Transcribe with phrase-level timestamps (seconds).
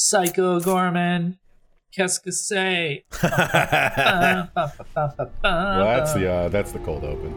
[0.00, 1.38] Psycho Goreman.
[1.90, 3.04] Qu'est-ce que c'est?
[3.20, 3.32] well,
[5.42, 7.34] that's the uh, that's the cold open.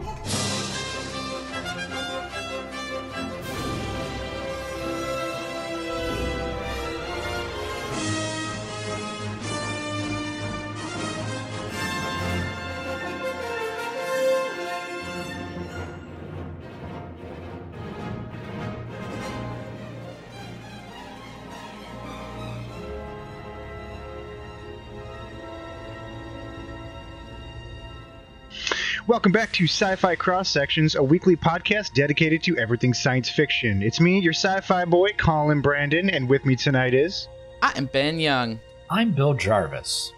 [29.22, 33.80] Welcome back to Sci Fi Cross Sections, a weekly podcast dedicated to everything science fiction.
[33.80, 37.28] It's me, your sci fi boy, Colin Brandon, and with me tonight is.
[37.62, 38.58] I am Ben Young.
[38.90, 40.12] I'm Bill Jarvis.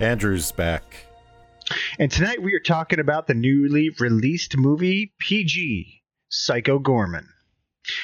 [0.00, 1.06] Andrew's back.
[1.98, 7.24] And tonight we are talking about the newly released movie PG, Psycho Goreman.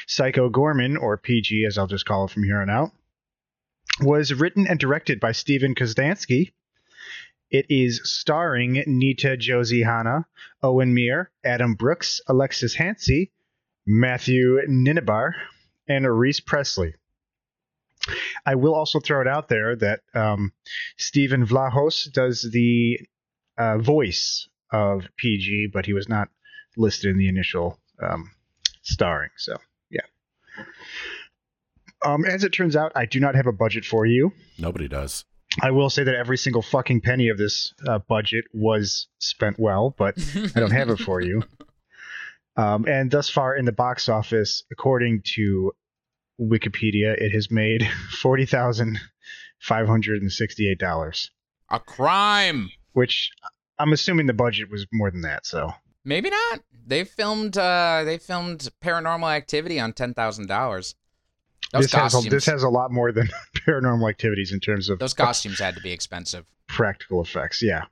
[0.06, 2.92] Psycho Goreman, or PG as I'll just call it from here on out,
[4.00, 6.52] was written and directed by Steven Kostanski
[7.50, 10.26] it is starring Nita-Josee Hanna,
[10.62, 13.30] Owen Myre, Adam Brooks, Alexis Hancey,
[13.86, 15.32] Matthew Ninaber,
[15.88, 16.94] and Reese Presley.
[18.44, 20.52] I will also throw it out there that um,
[20.96, 23.00] Stephen Vlahos does the
[23.58, 26.28] uh, voice of PG, but he was not
[26.76, 28.30] listed in the initial um,
[28.82, 29.30] starring.
[29.36, 29.56] So,
[29.90, 30.02] yeah.
[32.04, 34.32] Um, as it turns out, I do not have a budget for you.
[34.58, 35.24] Nobody does.
[35.62, 39.94] I will say that every single fucking penny of this uh, budget was spent well,
[39.96, 40.14] but
[40.54, 41.42] I don't have it for you.
[42.58, 45.72] Um, and thus far in the box office, according to
[46.40, 47.86] Wikipedia, it has made
[48.22, 48.98] forty thousand
[49.58, 51.30] five hundred and sixty-eight dollars.
[51.70, 52.70] A crime.
[52.92, 53.30] Which
[53.78, 55.44] I'm assuming the budget was more than that.
[55.44, 55.70] So
[56.04, 56.60] maybe not.
[56.86, 57.58] They filmed.
[57.58, 60.94] Uh, they filmed Paranormal Activity on ten thousand dollars.
[61.72, 62.24] Those this costumes.
[62.24, 63.28] has a, this has a lot more than
[63.66, 66.44] paranormal activities in terms of those costumes had to be expensive.
[66.68, 67.84] Practical effects, yeah.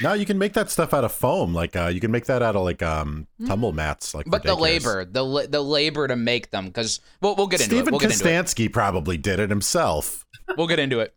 [0.00, 1.52] No, you can make that stuff out of foam.
[1.54, 3.46] Like uh, you can make that out of like um hmm.
[3.46, 4.14] tumble mats.
[4.14, 4.82] Like, but ridiculous.
[4.82, 7.98] the labor, the the labor to make them, because we'll we'll get into Steven it.
[7.98, 10.26] Steven we'll Kostanski probably did it himself.
[10.56, 11.14] We'll get into it.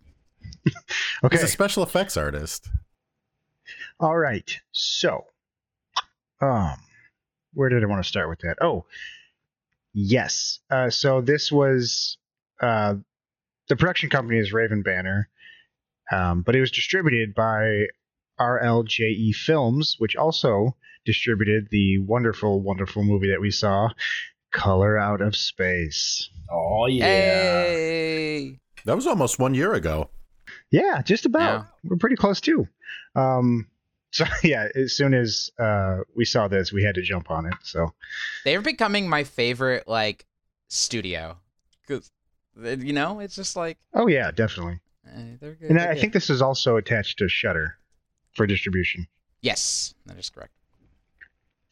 [1.24, 2.70] okay, he's a special effects artist.
[4.00, 5.26] All right, so,
[6.42, 6.74] um,
[7.54, 8.58] where did I want to start with that?
[8.60, 8.86] Oh,
[9.94, 10.60] Yes.
[10.70, 12.18] Uh, so this was
[12.62, 12.96] uh,
[13.68, 15.30] the production company is Raven Banner,
[16.12, 17.86] um, but it was distributed by
[18.40, 20.76] RLJE Films, which also
[21.06, 23.90] distributed the wonderful, wonderful movie that we saw,
[24.52, 26.30] Color Out of Space.
[26.52, 27.06] Oh yeah.
[27.06, 28.60] Hey.
[28.86, 30.10] That was almost one year ago.
[30.70, 31.62] Yeah, just about.
[31.62, 31.90] Yeah.
[31.90, 32.68] We're pretty close too.
[33.16, 33.68] Um,
[34.12, 37.54] so yeah, as soon as uh, we saw this, we had to jump on it.
[37.64, 37.94] So
[38.44, 40.26] they're becoming my favorite like
[40.68, 41.38] studio
[41.86, 42.12] because
[42.56, 44.80] you know it's just like oh yeah, definitely.
[45.08, 45.70] Uh, they're good.
[45.70, 46.02] And they're I good.
[46.02, 47.78] think this is also attached to Shudder
[48.34, 49.08] for distribution.
[49.42, 50.54] Yes, that is correct.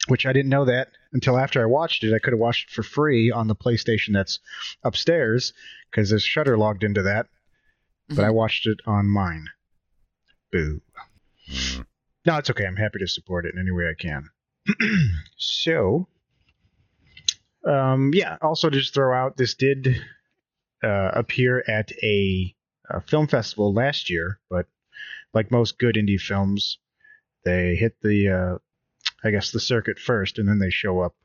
[0.07, 2.15] Which I didn't know that until after I watched it.
[2.15, 4.39] I could have watched it for free on the PlayStation that's
[4.83, 5.53] upstairs
[5.91, 7.27] because there's Shudder logged into that,
[8.07, 8.25] but mm-hmm.
[8.25, 9.47] I watched it on mine.
[10.51, 10.81] Boo.
[11.51, 11.85] Mm.
[12.25, 12.65] No, it's okay.
[12.65, 14.29] I'm happy to support it in any way I can.
[15.37, 16.07] so,
[17.65, 18.37] um, yeah.
[18.41, 20.01] Also, to just throw out, this did
[20.83, 22.55] uh, appear at a,
[22.89, 24.67] a, film festival last year, but
[25.33, 26.77] like most good indie films,
[27.45, 28.57] they hit the, uh,
[29.23, 31.15] I guess, the circuit first, and then they show up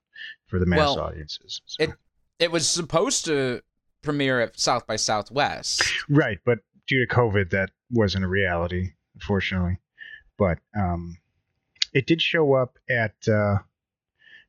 [0.47, 1.61] for the mass well, audiences.
[1.67, 1.85] So.
[1.85, 1.91] It
[2.39, 3.63] it was supposed to
[4.03, 6.39] premiere at South by Southwest, right?
[6.45, 9.79] But due to COVID, that wasn't a reality, unfortunately
[10.39, 11.19] but um,
[11.93, 13.59] it did show up at uh,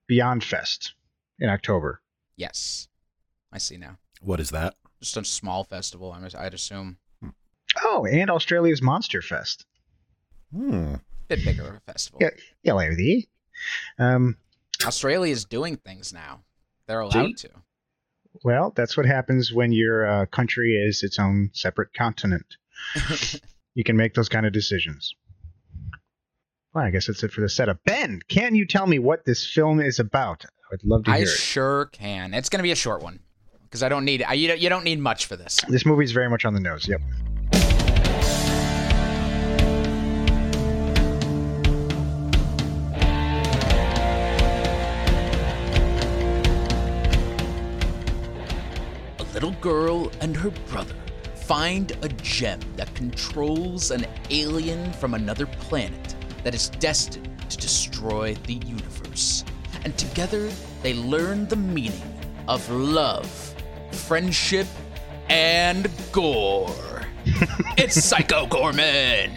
[0.07, 0.93] Beyond Fest
[1.39, 2.01] in October.
[2.35, 2.87] Yes,
[3.51, 3.97] I see now.
[4.21, 4.75] What is that?
[4.99, 6.97] Just a small festival, I'd assume.
[7.21, 7.29] Hmm.
[7.83, 9.65] Oh, and Australia's Monster Fest.
[10.53, 10.95] Hmm.
[11.27, 12.19] Bit bigger of a festival.
[12.21, 12.29] Yeah,
[12.63, 12.73] yeah,
[13.97, 14.37] Um,
[14.85, 16.41] Australia is doing things now.
[16.87, 17.47] They're allowed see?
[17.47, 17.49] to.
[18.43, 22.57] Well, that's what happens when your uh, country is its own separate continent.
[23.73, 25.15] you can make those kind of decisions.
[26.75, 27.81] Well, I guess that's it for the setup.
[27.85, 30.43] Ben, can you tell me what this film is about?
[30.73, 31.27] I'd love to hear I it.
[31.27, 32.33] sure can.
[32.33, 33.21] It's going to be a short one
[33.63, 34.49] because I don't need I, you.
[34.49, 35.61] Don't, you don't need much for this.
[35.69, 36.85] This movie is very much on the nose.
[36.85, 36.99] Yep.
[49.19, 50.95] A little girl and her brother
[51.35, 56.14] find a gem that controls an alien from another planet
[56.45, 59.43] that is destined to destroy the universe.
[59.83, 60.47] And together
[60.83, 62.03] they learn the meaning
[62.47, 63.27] of love,
[63.91, 64.67] friendship,
[65.27, 67.01] and gore.
[67.77, 69.31] it's Psycho Gorman.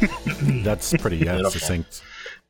[0.64, 2.02] That's pretty yeah, succinct.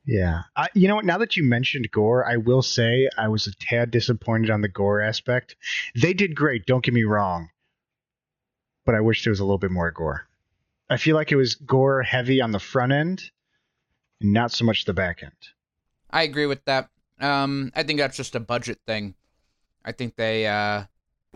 [0.07, 0.43] Yeah.
[0.55, 1.05] I, you know what?
[1.05, 4.69] Now that you mentioned gore, I will say I was a tad disappointed on the
[4.69, 5.57] gore aspect.
[6.01, 7.51] They did great, don't get me wrong.
[8.87, 10.28] But I wish there was a little bit more gore.
[10.91, 13.31] I feel like it was gore heavy on the front end
[14.21, 15.33] and not so much the back end.
[16.11, 16.89] I agree with that.
[17.21, 19.15] Um, I think that's just a budget thing.
[19.85, 20.85] I think they uh,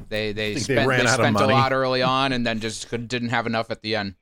[0.09, 2.47] they they think they spent ran they out of spent a lot early on and
[2.47, 4.15] then just could, didn't have enough at the end.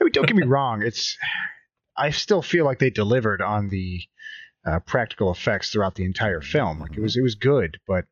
[0.00, 0.82] I mean, don't get me wrong.
[0.82, 1.16] It's
[1.96, 4.00] I still feel like they delivered on the
[4.66, 6.80] uh, practical effects throughout the entire film.
[6.80, 8.06] Like it was it was good, but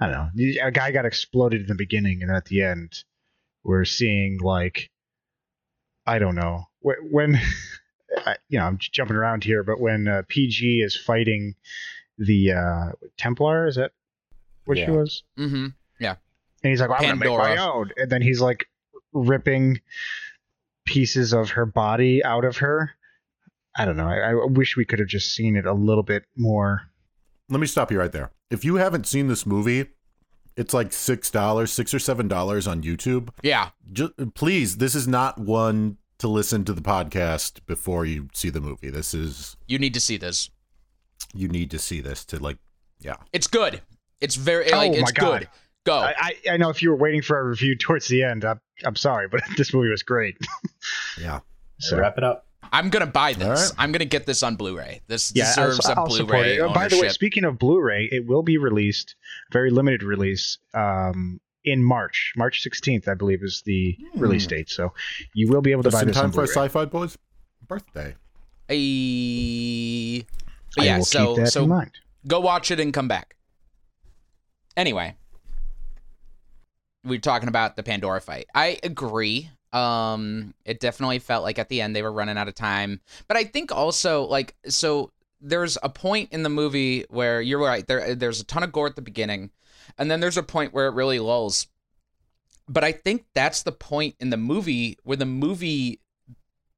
[0.00, 0.66] I don't know.
[0.66, 3.04] A guy got exploded in the beginning, and at the end,
[3.62, 4.90] we're seeing like
[6.10, 7.40] I don't know Wh- when
[8.48, 11.54] you know I'm jumping around here, but when uh, PG is fighting
[12.18, 13.92] the uh, Templar, is that
[14.64, 15.22] what she was?
[15.38, 15.68] Mm-hmm.
[16.00, 16.16] Yeah.
[16.62, 17.72] And he's like, well, I'm gonna make my Pandora.
[17.72, 17.90] own.
[17.96, 18.66] And then he's like
[19.12, 19.80] ripping
[20.84, 22.90] pieces of her body out of her.
[23.76, 24.08] I don't know.
[24.08, 26.82] I, I wish we could have just seen it a little bit more.
[27.48, 28.32] Let me stop you right there.
[28.50, 29.86] If you haven't seen this movie,
[30.56, 33.30] it's like six dollars, six or seven dollars on YouTube.
[33.42, 38.50] Yeah, Just, please, this is not one to listen to the podcast before you see
[38.50, 38.90] the movie.
[38.90, 40.50] This is You need to see this.
[41.34, 42.58] you need to see this to like,
[43.00, 43.16] yeah.
[43.32, 43.80] It's good.
[44.20, 45.40] It's very Oh like my it's God.
[45.40, 45.48] good.
[45.84, 45.94] Go.
[45.98, 48.60] I, I, I know if you were waiting for a review towards the end, I'm,
[48.84, 50.36] I'm sorry, but this movie was great.
[51.20, 51.40] Yeah.
[51.82, 52.44] So wrap it up.
[52.74, 53.46] I'm gonna buy this.
[53.48, 53.72] All right.
[53.78, 55.00] I'm gonna get this on Blu-ray.
[55.06, 56.60] This yeah, I'll, deserves I'll a support Blu-ray it.
[56.60, 59.14] Oh, by the way, speaking of Blu-ray, it will be released,
[59.50, 62.32] very limited release, um, in March.
[62.36, 64.68] March 16th, I believe, is the release date.
[64.70, 64.92] So
[65.34, 66.66] you will be able to Just buy in this time on for a Blu-ray.
[66.68, 67.18] sci-fi boy's
[67.66, 68.14] birthday.
[68.68, 70.24] I,
[70.78, 70.96] I yeah.
[70.98, 71.92] will So keep that so in mind.
[72.26, 73.36] go watch it and come back.
[74.76, 75.16] Anyway,
[77.04, 78.46] we are talking about the Pandora fight.
[78.54, 79.50] I agree.
[79.72, 83.36] Um, it definitely felt like at the end they were running out of time, but
[83.36, 87.86] I think also like so there's a point in the movie where you're right.
[87.86, 89.50] There there's a ton of gore at the beginning,
[89.98, 91.68] and then there's a point where it really lulls.
[92.68, 96.00] But I think that's the point in the movie where the movie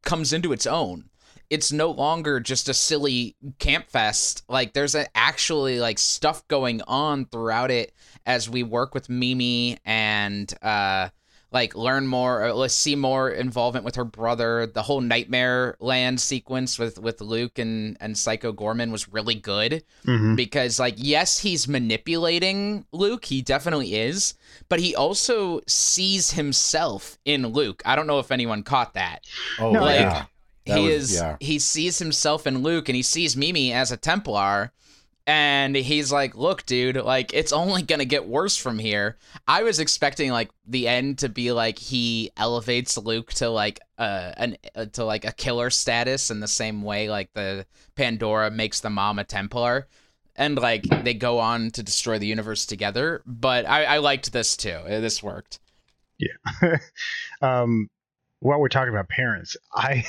[0.02, 1.10] comes into its own
[1.52, 4.42] it's no longer just a silly camp fest.
[4.48, 7.92] Like there's a, actually like stuff going on throughout it
[8.24, 11.10] as we work with Mimi and uh
[11.52, 14.66] like learn more or let's see more involvement with her brother.
[14.66, 19.84] The whole nightmare land sequence with with Luke and and Psycho Goreman was really good
[20.06, 20.34] Mhm.
[20.36, 24.34] because like yes he's manipulating luke he definitely is
[24.68, 29.20] but he also sees himself in luke i don't know if anyone caught that
[29.58, 30.24] Oh, No, like yeah.
[30.66, 31.36] That he was- is yeah.
[31.40, 34.72] he sees himself in luke and he sees mimi as a templar
[35.32, 39.16] and he's like look dude like it's only gonna get worse from here.
[39.48, 44.32] I was expecting like the end to be like he elevates luke to like uh
[44.36, 47.64] an uh, to like a killer status in the same way like the
[47.94, 49.88] pandora makes the mom a templar.
[50.36, 53.22] And like they go on to destroy the universe together.
[53.24, 54.70] But i i liked this too.
[54.70, 55.60] Uh, this worked.
[56.18, 56.76] Yeah.
[57.42, 57.88] um,
[58.40, 60.04] while we're talking about parents, I,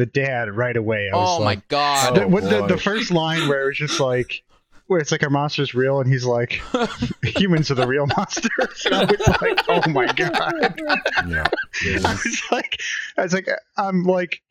[0.00, 3.10] the dad, right away, I was oh like, my god the, Oh, the, the first
[3.10, 4.42] line where it was just like,
[4.86, 6.60] where it's like our monster's real, and he's like,
[7.22, 8.50] humans are the real monsters.
[8.86, 10.80] And I was like, oh my god.
[11.28, 11.46] yeah.
[11.84, 12.80] I was like,
[13.16, 14.42] I was like, I'm like,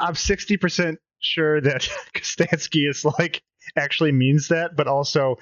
[0.00, 1.82] I'm sixty percent sure that
[2.14, 3.42] Kostanski is like
[3.76, 5.36] actually means that, but also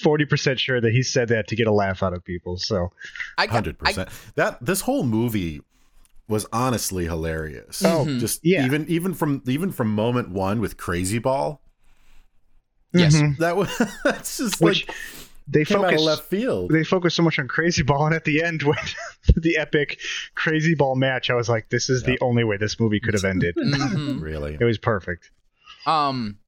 [0.00, 2.56] forty percent sure that he said that to get a laugh out of people.
[2.58, 2.92] So
[3.36, 4.08] I, got- Hundred I, percent.
[4.36, 5.60] That this whole movie
[6.28, 7.82] was honestly hilarious.
[7.84, 8.20] Oh, Mhm.
[8.20, 8.64] just yeah.
[8.64, 11.60] even even from even from moment one with Crazy Ball.
[12.94, 13.14] Yes.
[13.16, 13.38] Mhm.
[13.38, 13.68] That was
[14.04, 14.96] that's just which like
[15.48, 16.70] they came out focus of left field.
[16.70, 18.76] they focus so much on Crazy Ball, and at the end when
[19.36, 19.98] the epic
[20.34, 23.24] Crazy Ball match, I was like, this is the only way this movie could have
[23.34, 23.56] ended.
[23.56, 24.20] Mhm.
[24.20, 24.56] really.
[24.60, 25.30] it was perfect.
[25.86, 26.38] Um,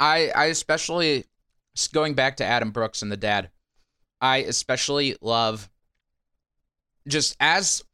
[0.00, 1.24] I I especially
[1.92, 3.50] going back to Adam Brooks and the dad.
[4.20, 5.68] I especially love
[7.06, 7.84] just as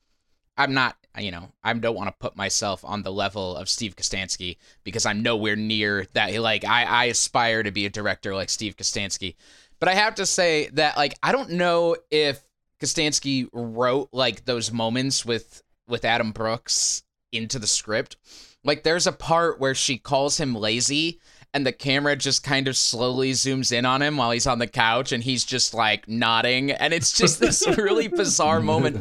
[0.62, 3.97] I'm not you know I don't want to put myself on the level of Steve
[3.97, 6.33] Kostanski because I'm nowhere near that.
[6.40, 9.35] Like I I aspire to be a director like Steve Kostanski,
[9.81, 12.42] but I have to say that like I don't know if
[12.81, 17.02] Kostanski wrote like those moments with with Adam Brooks
[17.33, 18.16] into the script.
[18.64, 21.21] Like there's a part where she calls him lazy
[21.54, 24.66] and the camera just kind of slowly zooms in on him while he's on the
[24.66, 28.97] couch and he's just like nodding and it's just this really bizarre moment.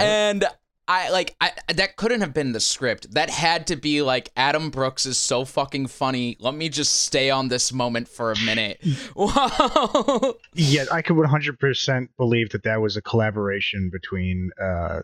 [0.00, 0.44] And
[0.86, 3.12] I like I that couldn't have been the script.
[3.12, 6.36] That had to be like Adam Brooks is so fucking funny.
[6.40, 8.82] Let me just stay on this moment for a minute.
[9.16, 10.34] Wow.
[10.54, 15.00] Yeah, I could 100% believe that that was a collaboration between uh,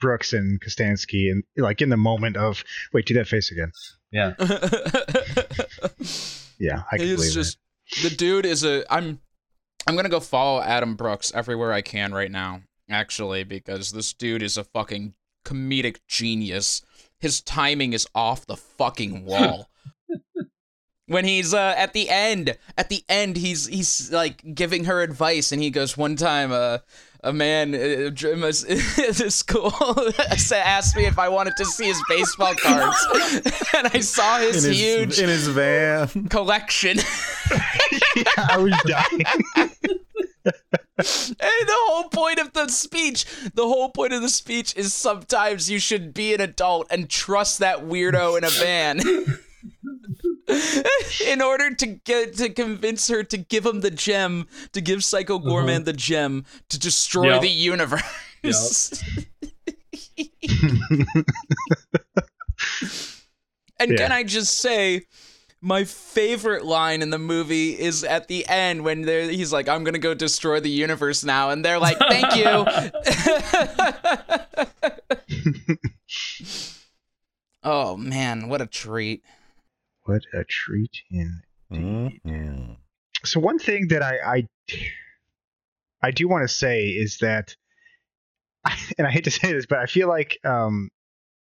[0.00, 3.72] Brooks and Kostanski, and like in the moment of wait, do that face again.
[4.10, 4.34] Yeah.
[6.58, 7.58] Yeah, I can it's believe just
[8.02, 9.20] the dude is a I'm
[9.86, 14.42] I'm gonna go follow Adam Brooks everywhere I can right now, actually, because this dude
[14.42, 15.14] is a fucking
[15.44, 16.82] comedic genius.
[17.18, 19.70] His timing is off the fucking wall.
[21.06, 25.52] when he's uh, at the end, at the end, he's he's like giving her advice,
[25.52, 26.78] and he goes, "One time, uh,
[27.24, 29.72] a man uh, my- in school
[30.52, 33.06] asked me if I wanted to see his baseball cards,
[33.76, 36.28] and I saw his, in his, huge in his van.
[36.28, 38.26] collection." it.
[38.38, 39.70] I was dying.
[40.46, 40.54] And
[40.98, 43.24] the whole point of the speech,
[43.54, 47.58] the whole point of the speech is sometimes you should be an adult and trust
[47.58, 49.00] that weirdo in a van.
[51.26, 55.38] in order to get to convince her to give him the gem, to give Psycho
[55.38, 55.48] uh-huh.
[55.48, 57.40] Goreman the gem to destroy Yep.
[57.42, 58.02] the universe.
[63.78, 63.96] and Yeah.
[63.96, 65.06] can I just say,
[65.66, 69.98] my favorite line in the movie is at the end when he's like, "I'm gonna
[69.98, 72.64] go destroy the universe now," and they're like, "Thank you."
[77.64, 79.22] oh man, what a treat!
[80.04, 81.42] what a treat in
[81.72, 82.76] Mhm.
[83.24, 84.48] so one thing that I I,
[86.00, 87.56] I do want to say is that,
[88.98, 90.90] and I hate to say this, but I feel like um,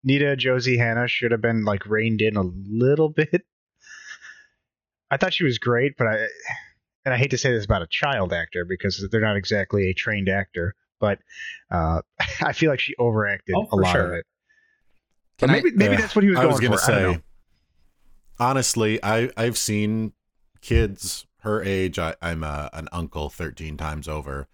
[0.04, 3.46] Nita-Josee Hanna should have been like reined in a little bit.
[5.12, 6.26] I thought she was great, but I
[7.06, 9.94] and I hate to say this about a child actor because they're not exactly a
[9.94, 11.20] trained actor, but
[11.70, 12.02] uh,
[12.42, 14.16] I feel like she overacted Oh, a for lot of sure.
[14.16, 14.26] it.
[15.38, 16.84] Can But I- maybe maybe that's what he was I going was gonna for.
[16.84, 17.18] Say, know.
[18.40, 20.14] honestly, I I've seen
[20.62, 21.98] kids her age.
[22.00, 24.48] I, I'm uh, an uncle thirteen times over.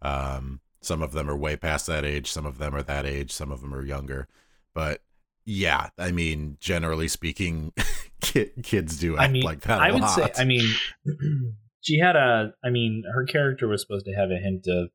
[0.00, 2.30] Um, some of them are way past that age.
[2.30, 3.32] Some of them are that age.
[3.32, 4.28] Some of them are younger.
[4.74, 5.02] But
[5.48, 7.72] yeah, I mean, generally speaking,
[8.20, 9.80] kids do act I mean, like that.
[9.80, 10.10] I would lot.
[10.10, 10.74] say, I mean,
[11.80, 14.90] she had a, I mean, her character was supposed to have a hint of,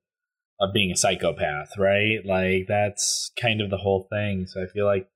[0.61, 2.19] of being a psychopath, right?
[2.23, 4.45] Like that's kind of the whole thing.
[4.45, 5.09] So I feel like,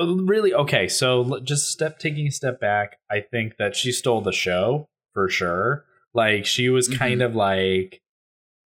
[0.00, 0.88] uh, really, okay.
[0.88, 5.28] So just step taking a step back, I think that she stole the show for
[5.28, 5.84] sure.
[6.14, 8.00] Like she was kind of like,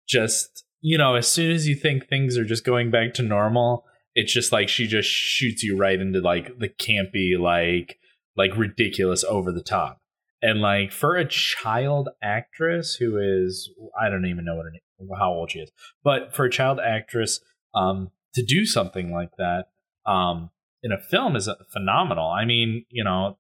[0.08, 3.84] just you know, as soon as you think things are just going back to normal,
[4.18, 8.00] it's just like she just shoots you right into like the campy, like
[8.36, 10.02] like ridiculous over the top.
[10.42, 15.10] And like for a child actress who is I don't even know what her name,
[15.16, 15.72] how old she is,
[16.04, 17.40] but for a child actress
[17.76, 19.68] um to do something like that
[20.08, 20.50] um
[20.82, 22.28] in a film is phenomenal.
[22.28, 23.38] I mean, you know,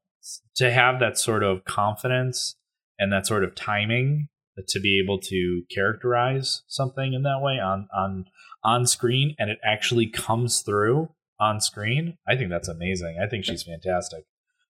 [0.58, 2.56] to have that sort of confidence
[3.00, 4.30] and that sort of timing
[4.68, 8.26] to be able to characterize something in that way on on
[8.68, 11.10] on screen and it actually comes through
[11.40, 14.24] on screen i think that's amazing i think she's fantastic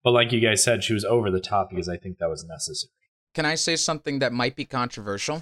[0.04, 2.42] but like you guys said she was over the top because i think that was
[2.56, 2.90] necessary
[3.38, 5.38] Can I say something that might be controversial?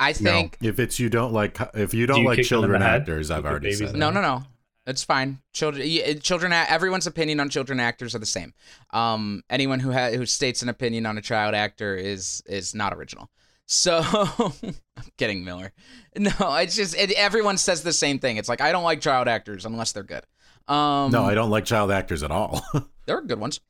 [0.00, 2.58] I think if it's you don't like if you Do don't you like kick them
[2.58, 3.92] in children actors, I've already said in it.
[3.92, 4.44] the no, no, no.
[4.86, 5.40] It's fine.
[5.52, 5.86] Children,
[6.20, 8.54] children, everyone's opinion on children actors are the same.
[8.92, 12.92] Um, anyone who ha- who states an opinion on a child actor is is not
[12.94, 13.28] original.
[13.70, 14.00] So,
[14.62, 14.74] I'm
[15.18, 15.72] kidding, Miller.
[16.16, 18.38] No, it's just it, everyone says the same thing.
[18.38, 20.24] It's like I don't like child actors unless they're good.
[20.66, 22.62] Um, No, I don't like child actors at all.
[23.06, 23.60] there are good ones.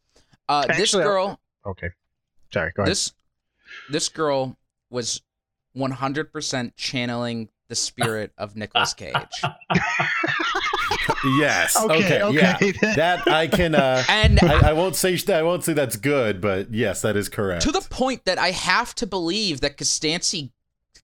[0.49, 1.89] Uh, this Actually, I- girl, Okay,
[2.55, 2.73] sorry.
[2.77, 2.93] Go ahead.
[2.93, 3.13] this
[3.91, 4.57] this girl
[4.89, 5.21] was
[5.77, 9.15] 100% channeling the spirit of Nicolas Cage.
[11.39, 11.77] Yes.
[11.85, 12.73] Okay, Okay.
[12.83, 12.95] Yeah.
[12.95, 13.75] That I can.
[13.75, 15.19] Uh, And I, I won't say.
[15.29, 17.63] I won't say that's good, but yes, that is correct.
[17.63, 20.51] to the point that I have to believe that Kostanski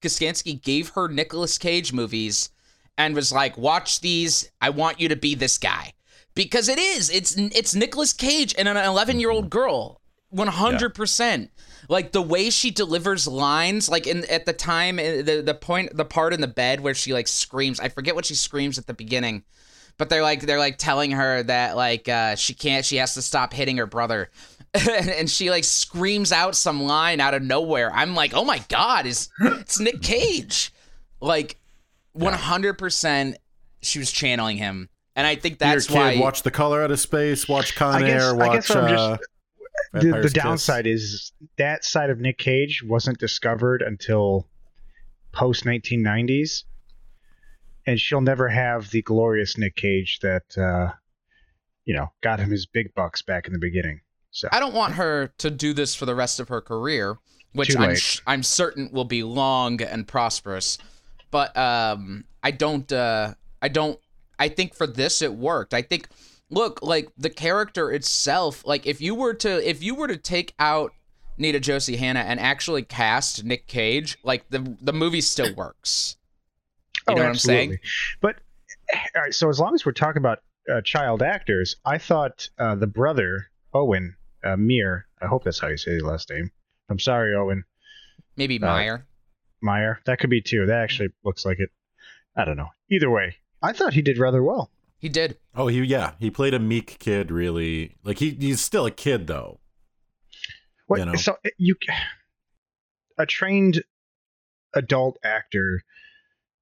[0.00, 2.50] Kostanski gave her Nicolas Cage movies
[2.98, 4.50] and was like, "Watch these.
[4.60, 5.92] I want you to be this guy."
[6.34, 7.10] Because it is.
[7.10, 10.00] It's it's Nicolas Cage and an 11-year-old girl.
[10.34, 11.48] 100%.
[11.88, 15.94] Like the way she delivers lines like in at the time uh, the the point
[15.94, 17.78] the part in the bed where she like screams.
[17.78, 19.44] I forget what she screams at the beginning.
[19.96, 23.22] But they're like they're like telling her that like uh, she can't she has to
[23.22, 24.28] stop hitting her brother
[24.90, 27.92] and she like screams out some line out of nowhere.
[27.92, 30.72] I'm like, oh my god, is it's Nick Cage?
[31.20, 31.56] Like,
[32.12, 33.36] 100 percent
[33.82, 36.24] she was channeling him, and I think that's Your kid, why.
[36.24, 38.52] watch The Color Out of Space, watch Con I guess- Air, I watch.
[38.52, 39.16] guess I'm just- uh,
[39.92, 44.48] the, the downside is that side of Nick Cage wasn't discovered until
[45.32, 46.64] post 1990s.
[47.86, 50.92] And she'll never have the glorious Nick Cage that uh,
[51.84, 54.00] you know got him his big bucks back in the beginning.
[54.30, 57.18] So I don't want her to do this for the rest of her career,
[57.52, 60.78] which I'm sh- I'm certain will be long and prosperous.
[61.30, 62.90] But um, I don't.
[62.90, 63.98] Uh, I don't.
[64.38, 65.74] I think for this it worked.
[65.74, 66.08] I think.
[66.50, 68.64] Look, like the character itself.
[68.66, 70.92] Like if you were to if you were to take out
[71.38, 76.16] Nita-Josee Hanna and actually cast Nick Cage, like the the movie still works.
[77.08, 77.78] You know what I'm saying?
[78.20, 78.36] But
[79.16, 80.38] all right, so as long as we're talking about
[80.72, 85.06] uh, child actors, I thought uh, the brother Owen uh, Meir.
[85.20, 86.50] I hope that's how you say his last name.
[86.88, 87.64] I'm sorry, Owen
[88.36, 89.06] Maybe Uh, Meyer.
[89.62, 90.00] Meyer.
[90.06, 90.66] That could be too.
[90.66, 91.70] That actually looks like it.
[92.36, 92.68] I don't know.
[92.90, 94.70] Either way, I thought he did rather well.
[94.98, 95.38] He did.
[95.54, 97.30] Oh, he yeah, he played a meek kid.
[97.30, 99.60] Really, like he he's still a kid though.
[100.86, 101.14] What, You know.
[101.14, 101.76] So uh, you,
[103.18, 103.82] a trained
[104.74, 105.82] adult actor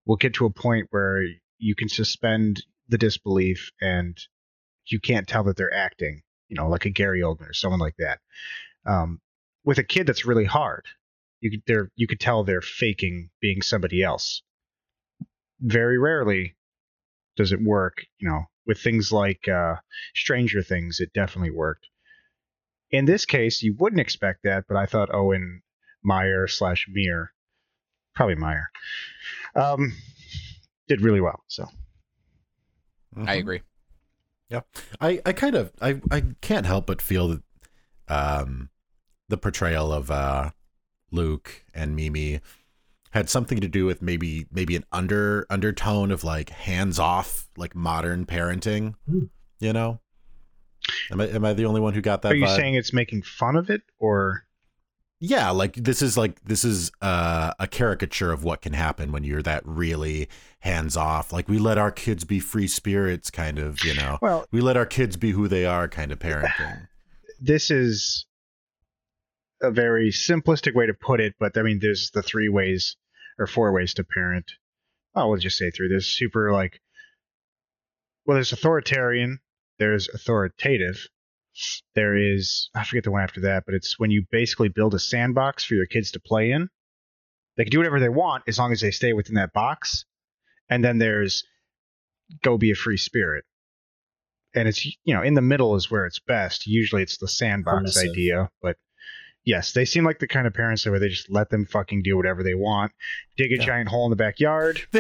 [0.07, 1.25] will get to a point where
[1.59, 4.19] you can suspend the disbelief and
[4.87, 6.23] you can't tell that they're acting.
[6.49, 8.21] You know, like a Gary Oldman or someone like that.
[8.85, 9.21] Um,
[9.65, 10.85] with a kid, that's really hard.
[11.41, 14.43] You could they're you could tell they're faking being somebody else.
[15.61, 16.57] Very rarely
[17.37, 18.05] does it work.
[18.19, 19.77] You know, with things like uh,
[20.15, 21.87] Stranger Things, it definitely worked.
[22.91, 25.63] In this case, you wouldn't expect that, but I thought Owen
[26.05, 27.32] Meyer slash Meir,
[28.15, 28.71] probably Meyer,
[29.55, 29.93] um,
[30.89, 31.43] did really well.
[31.49, 31.67] So
[33.17, 33.29] Mhm.
[33.29, 33.61] I agree.
[35.01, 37.43] I, I kind of I, I can't help but feel that
[38.09, 38.69] um
[39.29, 40.51] the portrayal of uh
[41.11, 42.41] Luke and Mimi
[43.13, 47.75] had something to do with maybe maybe an under undertone of like hands off like
[47.75, 49.25] modern parenting Hmm.
[49.61, 50.01] you know
[51.11, 52.57] am I am I the only one who got that are you vibe?
[52.57, 54.45] saying it's making fun of it, or
[55.23, 59.25] yeah like this is like this is uh, a caricature of what can happen when
[59.25, 60.29] you're that really
[60.61, 64.45] hands off like we let our kids be free spirits kind of you know well,
[64.51, 66.89] we let our kids be who they are kind of parenting
[67.41, 68.27] this is
[69.63, 72.97] a very simplistic way to put it, but I mean, there's the three ways
[73.39, 74.53] or four ways to parent.
[75.15, 75.89] Oh, we'll just say three.
[75.89, 76.81] There's super like,
[78.25, 79.41] well, there's authoritarian,
[79.79, 81.09] there's authoritative,
[81.95, 84.99] there is I forget the one after that, but it's when you basically build a
[84.99, 86.69] sandbox for your kids to play in.
[87.57, 90.05] They can do whatever they want as long as they stay within that box.
[90.71, 91.45] And then there's
[92.43, 93.45] go be a free spirit.
[94.55, 96.67] And it's you know in the middle is where it's best.
[96.67, 98.11] Usually it's the sandbox Permissive.
[98.11, 98.77] idea, but
[99.45, 102.17] yes, they seem like the kind of parents where they just let them fucking do
[102.17, 102.93] whatever they want.
[103.37, 103.65] Dig a Yeah.
[103.65, 104.81] giant hole in the backyard.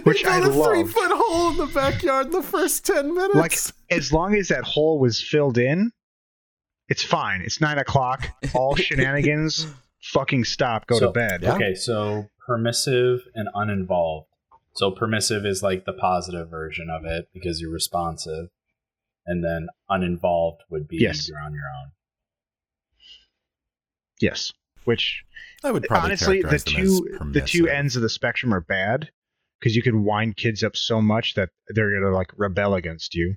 [0.04, 3.34] Which I a Three foot hole in the backyard in the first ten minutes.
[3.36, 3.58] Like
[3.90, 5.90] as long as that hole was filled in,
[6.88, 7.40] it's fine.
[7.42, 8.26] It's nine o'clock.
[8.54, 9.66] All shenanigans,
[10.02, 10.86] fucking stop.
[10.86, 11.42] Go So- to bed.
[11.42, 11.54] Yeah.
[11.54, 14.28] Okay, so permissive and uninvolved.
[14.74, 18.48] So permissive is like the positive version of it because you're responsive,
[19.24, 21.28] and then uninvolved would be Yes.
[21.28, 21.92] you're on your own.
[24.20, 24.52] Yes.
[24.84, 25.24] Which
[25.62, 26.64] I would probably honestly, the characterize
[27.00, 29.10] them two the two ends of the spectrum are bad
[29.64, 33.34] because you can wind kids up so much that they're gonna like rebel against you.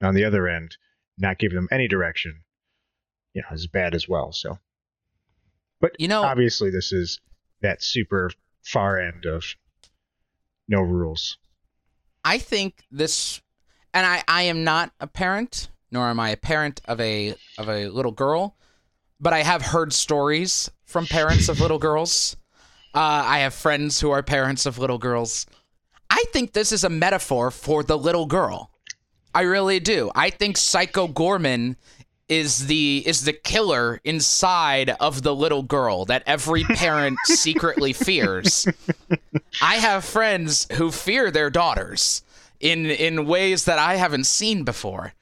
[0.00, 0.76] And on the other end,
[1.16, 2.42] not give them any direction,
[3.32, 4.32] you know, is bad as well.
[4.32, 4.58] So,
[5.80, 7.20] but You know, obviously, this is
[7.62, 8.32] that super
[8.64, 9.44] far end of
[10.66, 11.38] no rules.
[12.24, 13.40] I think this,
[13.94, 17.68] and I, I am not a parent, nor am I a parent of a of
[17.68, 18.56] a little girl,
[19.20, 22.36] but I have heard stories from parents of little girls.
[22.94, 25.46] Uh, I have friends who are parents of little girls.
[26.18, 28.72] I think this is a metaphor for the little girl.
[29.32, 30.10] I really do.
[30.16, 31.76] I think Psycho Goreman
[32.28, 38.66] is the is the killer inside of the little girl that every parent secretly fears.
[39.62, 42.24] I have friends who fear their daughters
[42.58, 45.14] in in ways that I haven't seen before.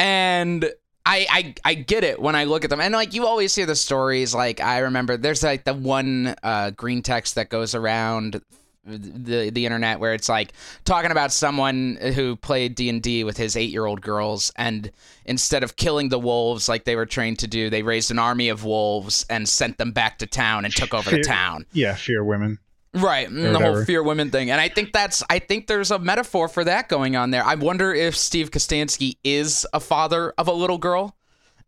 [0.00, 0.64] And
[1.06, 2.80] I, I I get it when I look at them.
[2.80, 6.70] And like you always hear the stories like I remember there's like the one uh,
[6.70, 8.42] green text that goes around
[8.84, 10.52] the the internet where it's like
[10.84, 14.90] talking about someone who played D&D with his 8-year-old girls and
[15.26, 18.48] instead of killing the wolves like they were trained to do they raised an army
[18.48, 21.66] of wolves and sent them back to town and took over the town.
[21.72, 22.58] Yeah, fear women.
[22.92, 26.48] Right, the whole fear women thing, and I think that's I think there's a metaphor
[26.48, 27.44] for that going on there.
[27.44, 31.14] I wonder if Steve Kostanski is a father of a little girl,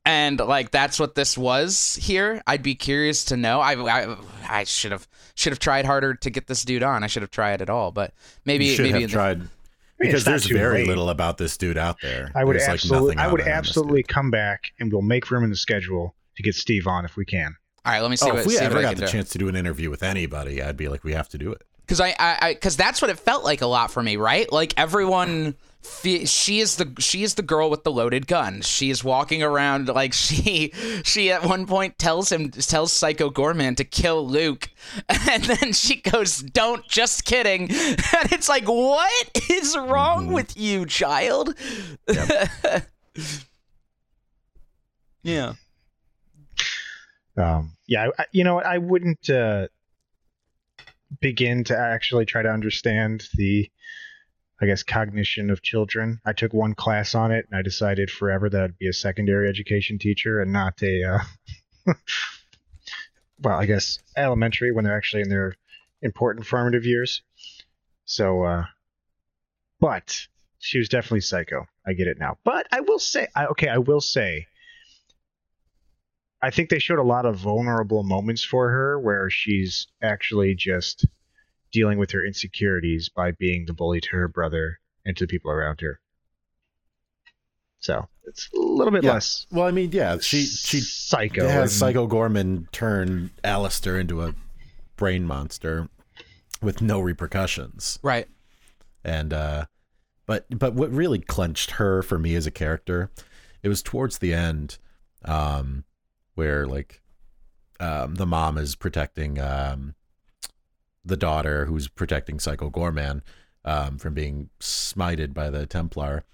[0.05, 2.43] and like that's what this was here.
[2.47, 3.61] I'd be curious to know.
[3.61, 4.17] I I,
[4.49, 7.05] I should have should have tried harder to get this dude on.
[7.05, 8.13] I should have tried at all, but
[8.45, 9.43] maybe you should maybe have the- tried
[9.99, 10.89] because there's very late.
[10.89, 12.33] little about this dude out there.
[12.35, 15.01] I would There's, absolutely, nothing I would there on this absolutely come back and we'll
[15.03, 17.55] make room in the schedule to get Steve on if we can.
[17.85, 19.13] All right, let me see Oh, what if we see ever what got the do.
[19.13, 21.63] chance to do an interview with anybody, I'd be like, we have to do it.
[21.87, 24.51] because I, I, because that's what it felt like a lot for me, right?
[24.51, 28.61] Like everyone, fe- she is the she is the girl with the loaded gun.
[28.63, 30.73] She is walking around like she
[31.05, 34.69] she at one point tells him tells Psycho Goreman to kill Luke,
[35.09, 39.13] and then she goes, "Don't, just kidding," and it's like, what
[39.51, 40.33] is wrong Mhm.
[40.35, 41.55] with you, child?
[45.23, 45.55] yeah.
[47.37, 49.69] Um, yeah, I, I- you know, I wouldn't uh,
[51.21, 53.71] begin to actually try to understand the,
[54.63, 56.21] I guess, cognition of children.
[56.25, 59.49] I took one class on it, and I decided forever that I'd be a secondary
[59.49, 61.19] education teacher and not a, uh,
[63.43, 65.57] well, I guess elementary when they're actually in their
[66.01, 67.23] important formative years.
[68.05, 68.65] So, uh,
[69.81, 70.29] but
[70.61, 71.67] she was definitely psycho.
[71.85, 72.39] I get it now.
[72.45, 74.47] But I will say, I, okay, I will say.
[76.41, 81.05] I think they showed a lot of vulnerable moments for her where she's actually just
[81.73, 85.51] dealing with her insecurities by being the bully to her brother and to the people
[85.51, 86.01] around her.
[87.81, 89.15] So it's a little bit Yeah.
[89.15, 91.49] less Well, I mean, yeah, she she psycho.
[91.49, 94.35] has and- Psycho Goreman turn Alistair into a
[94.97, 95.89] brain monster
[96.61, 97.99] with no repercussions.
[98.03, 98.29] Right.
[99.05, 99.67] and uh
[100.27, 103.11] but but what really clenched her for me as a character
[103.65, 104.79] it was towards the end
[105.25, 105.83] um
[106.37, 107.03] where like
[107.81, 109.97] um the mom is protecting um
[111.05, 113.23] the daughter who's protecting psycho goreman
[113.65, 116.25] um from being smited by the templar.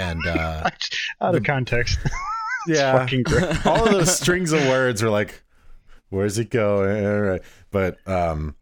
[0.00, 0.62] And uh
[1.20, 1.98] out of the- context.
[2.68, 3.08] Yeah.
[3.64, 5.42] all of those strings of words are like
[6.10, 7.04] where's it going?
[7.04, 7.42] All right.
[7.72, 8.54] but um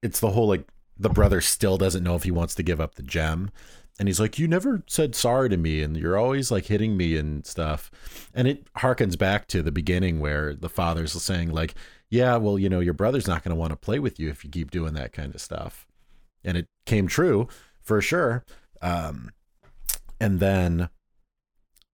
[0.00, 0.64] it's the whole like
[0.96, 3.50] the brother still doesn't know if he wants to give up the gem.
[3.98, 7.16] And he's like you never said sorry to me and you're always like hitting me
[7.16, 7.90] and stuff.
[8.32, 11.74] And it harkens back to the beginning where the father's saying like
[12.10, 14.44] yeah well you know your brother's not going to want to play with you if
[14.44, 15.86] you keep doing that kind of stuff.
[16.44, 17.48] And it came true
[17.82, 18.44] for sure
[18.80, 19.30] um
[20.20, 20.88] and then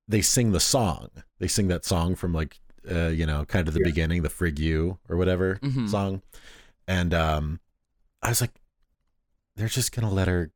[0.08, 1.08] they sing the song.
[1.38, 3.88] They sing that song from like uh you know kind of the Yeah.
[3.90, 5.88] beginning the frig you or whatever Mhm.
[5.88, 6.22] song.
[6.86, 7.60] And um
[8.22, 8.52] i was like
[9.56, 10.50] they're just gonna let her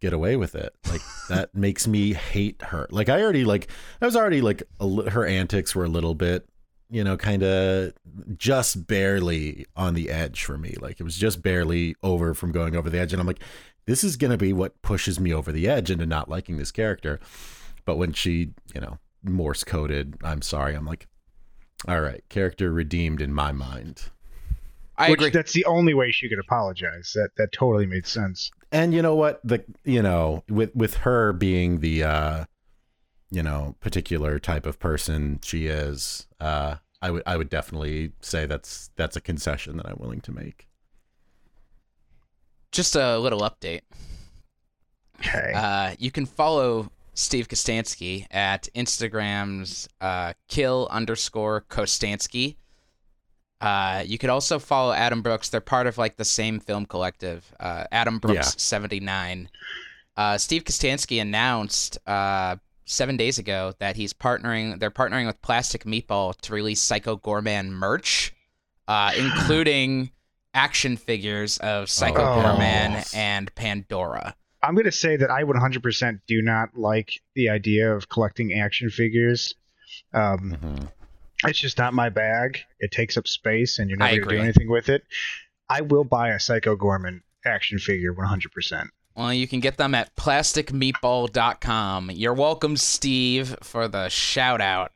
[0.00, 0.72] get away with it.
[0.88, 2.86] Like that makes me hate her.
[2.90, 3.68] Like i already like
[4.00, 6.47] i was already like a, li- her antics were a little bit
[6.90, 7.92] you know kind of
[8.36, 12.74] just barely on the edge for me like it was just barely over from going
[12.76, 13.42] over the edge and i'm like
[13.86, 17.20] this is gonna be what pushes me over the edge into not liking this character
[17.84, 21.06] but when she you know morse coded i'm sorry i'm like
[21.86, 24.04] all right character redeemed in my mind
[25.00, 25.30] I Which agree.
[25.30, 27.12] that's the only way she could apologize.
[27.14, 28.50] That that totally made sense.
[28.72, 32.44] and you know what the you know with with her being the uh
[33.30, 38.46] you know particular type of person she is uh i would i would definitely say
[38.46, 40.66] that's that's a concession that i'm willing to make
[42.72, 43.80] Just a little update.
[45.20, 45.52] Okay.
[45.54, 52.56] Uh, you can follow Steve Kostanski at Instagram's uh, kill underscore Kostanski.
[53.60, 55.48] Uh, you could also follow Adam Brooks.
[55.48, 58.58] They're part of like the same film collective, uh, Adam Brooks Yeah.
[58.58, 59.48] 79.
[60.16, 62.56] Uh, Steve Kostanski announced uh,
[62.88, 64.78] seven days ago that he's partnering.
[64.80, 68.32] They're partnering with Plastic Meatball to release Psycho Goreman merch,
[68.88, 70.10] uh, including
[70.54, 72.42] action figures of Psycho Oh.
[72.42, 74.34] Goreman and Pandora.
[74.62, 78.90] I'm going to say that I 100% do not like the idea of collecting action
[78.90, 79.54] figures.
[80.12, 80.88] Um, Mhm.
[81.44, 82.58] it's just not my bag.
[82.80, 85.04] It takes up space, and you're never going to do anything with it.
[85.68, 88.90] I will buy a Psycho Goreman action figure 100%.
[89.18, 92.10] Well, you can get them at plasticmeatball.com.
[92.12, 94.92] You're welcome, Steve, for the shout out.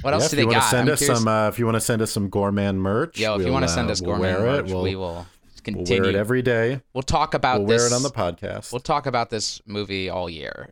[0.00, 0.60] What else Yeah, do they got?
[0.70, 1.18] send I'm us curious.
[1.18, 3.52] some uh, if you want to send us some goreman merch Yo, if you we'll,
[3.52, 4.70] want to uh, send us we'll merch.
[4.70, 5.26] We'll, we will
[5.66, 7.82] we'll wear it every day we'll talk about we'll this.
[7.82, 10.70] wear it on the podcast We'll talk about this movie all year.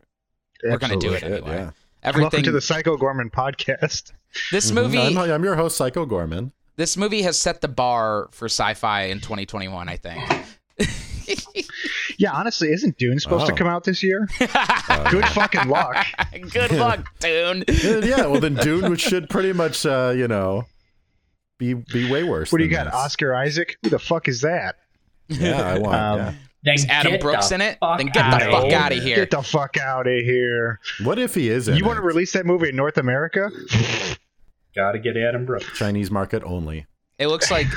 [0.63, 1.51] We're gonna do it anyway.
[1.55, 1.71] yeah.
[2.01, 2.23] Everything.
[2.23, 4.11] Welcome to the Psycho Goreman podcast.
[4.51, 4.75] this Mhm.
[4.75, 4.97] movie.
[4.99, 9.19] I'm, I'm your host psycho goreman This movie has set the bar for sci-fi in
[9.19, 9.87] 2021.
[9.87, 10.23] I think.
[12.19, 13.55] Yeah, honestly, isn't Dune supposed to Oh.
[13.55, 14.27] come out this year?
[14.41, 16.05] Uh, Good fucking luck.
[16.51, 17.63] Good luck, Dune.
[17.67, 20.63] yeah well then dune which should pretty much uh you know
[21.59, 22.93] be be way worse What do you got, this.
[22.93, 23.77] Oscar Isaac?
[23.83, 24.75] Who the fuck is that?
[25.29, 26.33] yeah i want Um, yeah.
[26.63, 27.77] Then Is Adam Brooks the in it?
[27.79, 29.15] fuck Then get the fuck out of here.
[29.17, 30.79] Get the fuck out of here.
[31.03, 33.49] what if he is in You want to release that movie in North America?
[34.75, 35.65] Gotta get Adam Brooks.
[35.77, 36.85] chinese market only
[37.19, 37.67] It looks like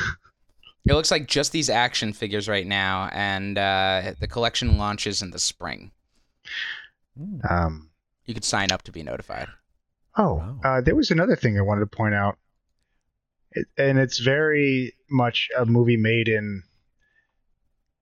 [0.87, 5.31] it looks like just these action figures right now, and uh, the collection launches in
[5.31, 5.91] the spring.
[7.49, 7.91] Um,
[8.27, 9.49] You could sign up to be notified.
[10.17, 10.61] oh, Wow.
[10.65, 12.39] uh, there was another thing I wanted to point out.
[13.53, 16.63] It, and it's very much a movie made in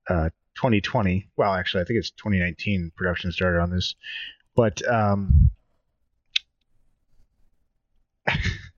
[0.08, 1.28] uh, 2020.
[1.36, 2.92] Well, actually, I think it's 2019.
[2.96, 3.94] Production started on this,
[4.54, 5.50] but um,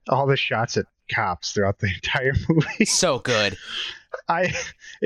[0.09, 2.85] all the shots at cops throughout the entire movie.
[2.85, 3.57] So good.
[4.27, 4.53] I,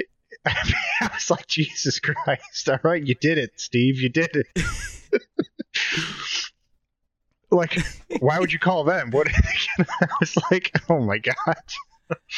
[0.46, 2.70] I was like, Jesus Christ!
[2.70, 4.00] All right, you did it, Steve.
[4.00, 4.48] You did it.
[7.52, 7.78] like,
[8.20, 9.12] why would you call them?
[9.12, 9.28] What?
[9.80, 11.36] I was like, oh my god.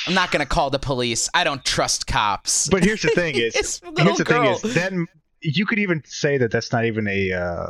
[0.08, 1.30] I'm not gonna call the police.
[1.34, 2.69] I don't trust cops.
[2.69, 4.56] But here's the thing: is here's the girl.
[4.56, 5.08] thing is then
[5.41, 7.67] you could even say that that's not even a uh,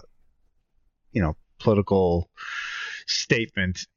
[1.11, 2.29] you know political
[3.07, 3.87] statement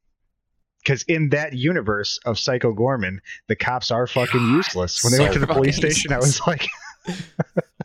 [0.83, 5.03] because in that universe of Psycho Goreman, the cops are fucking useless.
[5.03, 6.67] When they so went to the police fucking station, I was like,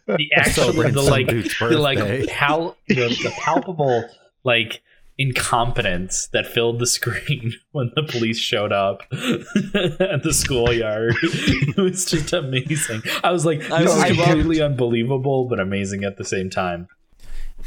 [0.07, 2.27] the actual Celebrating the like the like birthday.
[2.27, 4.05] pal the, the palpable
[4.45, 4.83] like
[5.19, 11.15] incompetence that filled the screen when the police showed up at the schoolyard.
[11.23, 13.03] it was just amazing.
[13.25, 16.51] I was like, I- this is I loved- completely unbelievable, but amazing at the same
[16.51, 16.89] time.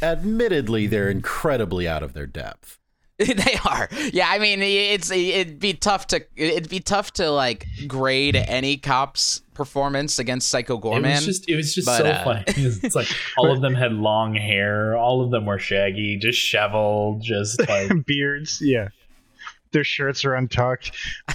[0.02, 2.78] Admittedly, they're incredibly out of their depth.
[3.26, 3.88] they are.
[4.12, 8.78] Yeah, I mean, it's it'd be tough to it'd be tough to like grade any
[8.78, 12.44] cop's performance against Psycho It was just it was just But, so uh, funny.
[12.56, 17.20] It's like all of them had long hair, all of them were shaggy, just shoveled,
[17.20, 18.88] just like beards, yeah.
[19.72, 20.90] Their shirts are untucked,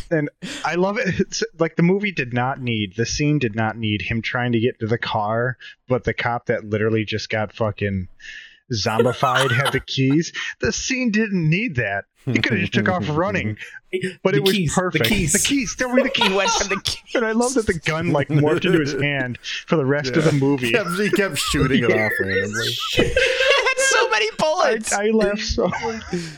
[0.10, 0.30] and
[0.66, 1.20] I love it.
[1.20, 4.60] It's, like the movie did not need the scene did not need him trying to
[4.60, 8.08] get to the car, but the cop that literally just got fucking
[8.74, 10.32] zombified had the keys.
[10.62, 12.06] The scene didn't need that.
[12.26, 13.56] He could have just took off running,
[14.24, 15.06] but The it was keys, the perfect.
[15.06, 15.34] keys.
[15.34, 15.76] The keys.
[15.78, 16.28] There were the keys.
[16.28, 19.38] he went from the and I love that the gun like morphed into his hand
[19.68, 20.68] for the rest of the movie.
[20.68, 22.74] He kept, he kept shooting it off randomly.
[23.78, 24.92] so many bullets.
[24.92, 25.70] I laughed so.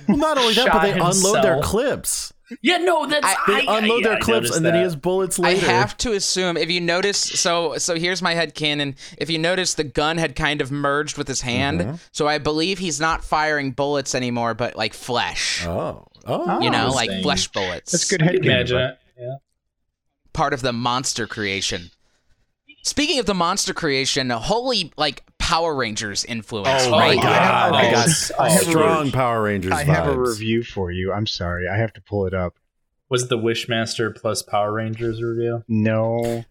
[0.08, 2.34] Well, not only that, but Shot they unload their clips.
[2.62, 4.82] Yeah, no, that's I- They I- unload I- their I clips, noticed and then he
[4.82, 5.66] has bullets later.
[5.66, 8.96] I have to assume if you notice so so here's my head canon.
[9.18, 11.96] If you notice the gun had kind of merged with his hand, Mm-hmm.
[12.12, 15.66] so I believe he's not firing bullets anymore, but like flesh.
[15.66, 17.92] Oh, oh, you know, like flesh bullets.
[17.92, 18.96] That's good head canon.
[19.20, 19.36] Yeah.
[20.34, 21.90] part of the monster creation.
[22.88, 27.17] Speaking of the monster creation, holy like Power Rangers influence, Oh right?
[27.17, 27.73] my god!
[27.73, 29.12] I I have- got okay, I have a strong.
[29.12, 31.12] Power Rangers I have a review for you.
[31.12, 31.67] I'm sorry.
[31.67, 32.56] I have to pull it up.
[33.10, 35.63] Was it the Wishmaster plus Power Rangers review?
[35.67, 36.45] No.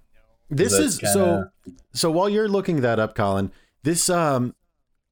[0.50, 1.50] This That's is so.
[1.64, 3.50] kinda- So while you're looking that up, Colin,
[3.82, 4.54] this um,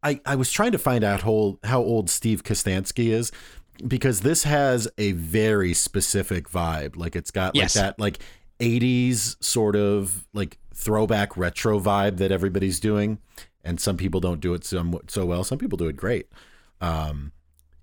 [0.02, 3.32] I I was trying to find out how how old Steve Kostanski is
[3.86, 6.96] because this has a very specific vibe.
[6.96, 7.74] Like it's got Yes.
[7.76, 8.18] like that like
[8.60, 13.18] 80s sort of like throwback retro vibe that everybody's doing,
[13.62, 15.44] and some people don't do it so so well.
[15.44, 16.28] Some people do it great.
[16.80, 17.32] Um,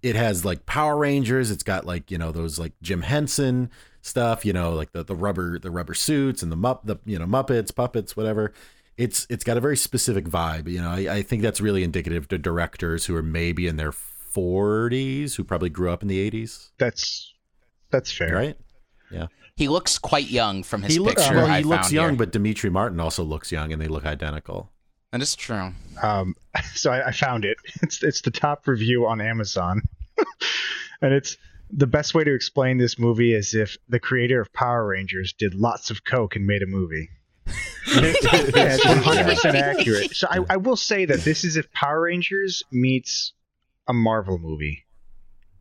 [0.01, 1.51] it has like Power Rangers.
[1.51, 3.69] It's got like you know those like Jim Henson
[4.01, 4.45] stuff.
[4.45, 7.25] You know like the the rubber the rubber suits and the mup the you know
[7.25, 8.53] Muppets puppets whatever.
[8.97, 10.67] It's it's got a very specific vibe.
[10.67, 13.91] You know I, I think that's really indicative to directors who are maybe in their
[13.91, 16.69] 40s who probably grew up in the 80s.
[16.77, 17.33] That's
[17.89, 18.33] that's fair.
[18.33, 18.57] Right?
[19.61, 21.37] He looks quite young from his he looks picture.
[21.37, 21.45] well.
[21.45, 22.17] He I looks found young, here.
[22.17, 24.71] but Demetri Martin also looks young, and they look identical.
[25.11, 25.73] that is true.
[26.01, 26.35] Um,
[26.73, 27.57] so I, I found it.
[27.83, 29.83] It's it's the top review on Amazon,
[31.03, 31.37] and it's
[31.69, 35.53] the best way to explain this movie is if the creator of Power Rangers did
[35.53, 37.09] lots of coke and made a movie.
[37.93, 40.15] And it's 100% accurate.
[40.15, 43.33] So I, I will say that this is if Power Rangers meets
[43.87, 44.85] a Marvel movie.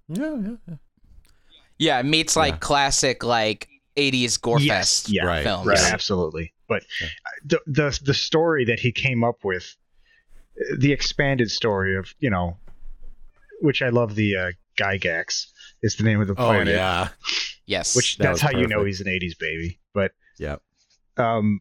[0.08, 0.74] Yeah, yeah, yeah.
[1.78, 2.58] Yeah, it meets like Yeah.
[2.58, 5.42] classic like 80s gore Yes, fest yeah, Right.
[5.42, 5.66] films.
[5.66, 5.79] Right.
[5.81, 6.53] Yeah, absolutely.
[6.68, 7.09] But Yeah.
[7.44, 9.76] the, the the story that he came up with,
[10.79, 12.59] the expanded story of you know,
[13.61, 15.46] which I love the uh, Gygax
[15.83, 16.68] is the name of the planet.
[16.68, 17.09] Oh yeah,
[17.66, 17.94] Yes.
[17.96, 19.79] Which That that's was how you know he's an '80s baby.
[19.92, 20.57] But yeah.
[21.16, 21.61] um,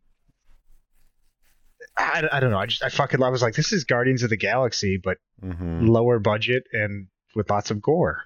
[1.98, 2.58] I, I don't know.
[2.60, 5.88] I just I fucking I was like, this is Guardians of the Galaxy, but hmm
[5.88, 8.24] lower budget and with lots of gore.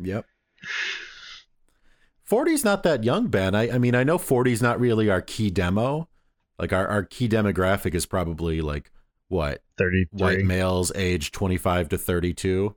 [0.00, 0.26] Yep.
[2.30, 3.54] 40's not that young, Ben.
[3.54, 6.08] I, I mean, I know 40's not really our key demo.
[6.58, 8.90] Like our, our key demographic is probably like
[9.28, 9.62] what?
[9.78, 12.74] Thirty White males age 25 to 32.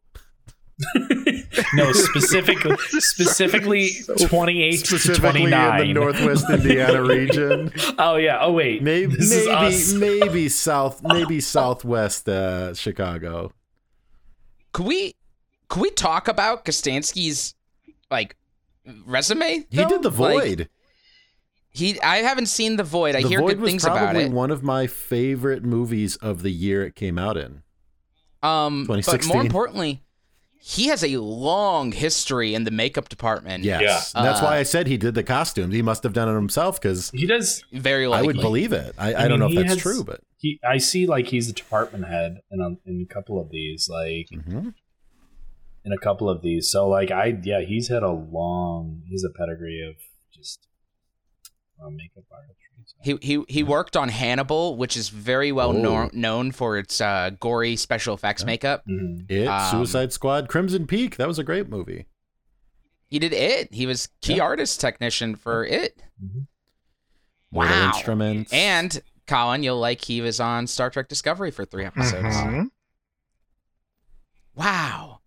[1.76, 5.94] no, specifically specifically twenty eight to Specifically twenty in the.
[5.94, 7.72] Northwest Indiana region.
[8.00, 8.40] Oh yeah.
[8.42, 8.82] Oh wait.
[8.82, 9.94] Maybe This is us.
[9.94, 13.52] maybe maybe south maybe southwest uh, Chicago.
[14.72, 15.16] could we
[15.68, 17.54] could we talk about Kostanski's
[18.10, 18.36] like
[19.06, 19.66] resume?
[19.70, 20.70] He did the Like, Void.
[21.70, 23.16] he I haven't seen the Void.
[23.16, 24.32] I the hear Void good was things about probably it.
[24.32, 27.64] one of my favorite movies of the year it came out in.
[28.44, 30.02] Um, but more importantly,
[30.64, 33.64] he has a long history in the makeup department.
[33.64, 33.82] Yes.
[33.82, 34.20] Yeah.
[34.20, 35.74] And that's why Uh, I said he did the costumes.
[35.74, 37.64] He must have done it himself because He does.
[37.72, 38.94] very I would believe it.
[38.98, 40.60] I, I, I don't know if that's has- true, but He.
[40.68, 41.06] I see.
[41.08, 43.88] Like he's a department head in a, in a couple of these.
[43.90, 44.74] Like Mhm.
[45.86, 46.70] In a couple of these.
[46.70, 49.02] So like I yeah, he's had a long.
[49.08, 49.96] He's a pedigree of
[50.34, 50.68] just
[51.84, 52.58] uh, makeup artistry.
[52.86, 52.98] So.
[53.04, 55.82] He he he worked on Hannibal, which is very well Oh.
[55.82, 58.46] known known for its uh, gory special effects Yeah.
[58.48, 58.84] makeup.
[58.88, 59.30] Mhm.
[59.30, 61.18] it, Um, Suicide Squad, Crimson Peak.
[61.18, 62.06] That was a great movie.
[63.08, 63.74] He did it.
[63.74, 64.44] He was key Yeah.
[64.44, 66.02] artist technician for it.
[66.24, 66.48] Mhm.
[67.52, 67.88] Mortal Wow.
[67.88, 68.54] Instruments.
[68.54, 72.36] And Colin, you'll like he was on Star Trek Discovery for three episodes.
[72.36, 72.70] Mhm.
[74.56, 75.21] Wow.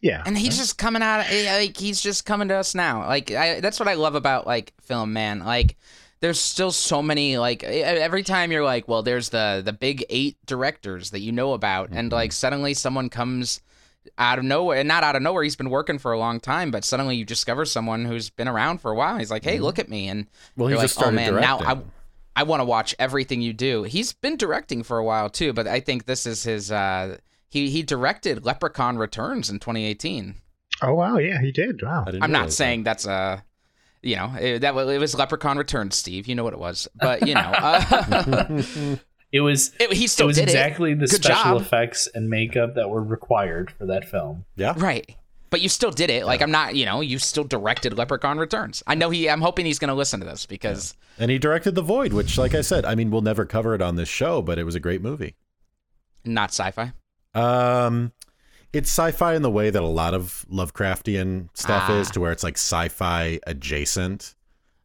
[0.00, 0.22] Yeah.
[0.26, 3.06] And he's just coming out eh, like he's just coming to us now.
[3.06, 5.40] Like I, that's what I love about like film, man.
[5.40, 5.76] Like
[6.20, 10.36] there's still so many like every time you're like, well, there's the the big 8
[10.46, 12.14] directors that you know about and Mhm.
[12.14, 13.60] like suddenly someone comes
[14.18, 16.72] out of nowhere and not out of nowhere he's been working for a long time
[16.72, 19.62] but suddenly you discover someone who's been around for a while he's like hey Mhm.
[19.62, 21.90] look at me and well, he you're just like, oh, man, now directing.
[22.34, 23.82] I want to watch everything you do.
[23.82, 26.72] He's been directing for a while too, but I think this is his.
[26.72, 27.18] Uh,
[27.52, 30.36] he he directed Leprechaun Returns in 2018.
[30.80, 31.82] Oh wow, yeah, he did.
[31.82, 32.04] Wow.
[32.06, 33.44] I didn't I'm not realize saying that's a,
[34.00, 36.26] you know, it, that it was Leprechaun Returns, Steve.
[36.26, 38.96] You know what it was, but you know, uh.
[39.32, 39.72] It was.
[39.80, 41.62] it, he It still was did exactly the Good special job.
[41.62, 44.44] effects and makeup that were required for that film.
[44.56, 44.74] yeah.
[44.76, 45.14] right?
[45.48, 46.26] But you still did it.
[46.26, 48.82] Like I'm not, you know, you still directed Leprechaun Returns.
[48.86, 49.28] I know he.
[49.30, 52.36] I'm hoping he's going to listen to this because And he directed The Void, which,
[52.36, 54.74] like I said, I mean, we'll never cover it on this show, but it was
[54.74, 55.34] a great movie.
[56.26, 56.92] not sci-fi.
[57.34, 58.12] Um,
[58.72, 61.98] it's sci-fi in the way that a lot of Lovecraftian stuff Ah.
[62.00, 64.34] is, to where it's like sci-fi adjacent.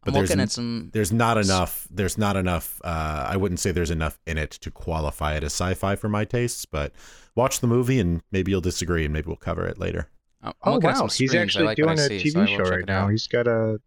[0.04, 0.90] But I'm there's looking at some.
[0.94, 1.88] there's not enough.
[1.92, 2.80] There's not enough.
[2.84, 6.24] Uh, I wouldn't say there's enough in it to qualify it as sci-fi for my
[6.24, 6.66] tastes.
[6.66, 6.94] But
[7.36, 10.10] watch the movie, and maybe you'll disagree, and maybe we'll cover it later.
[10.42, 13.08] I'm Oh looking wow, he's actually like doing a see, TV will show right now.
[13.10, 13.82] He's got a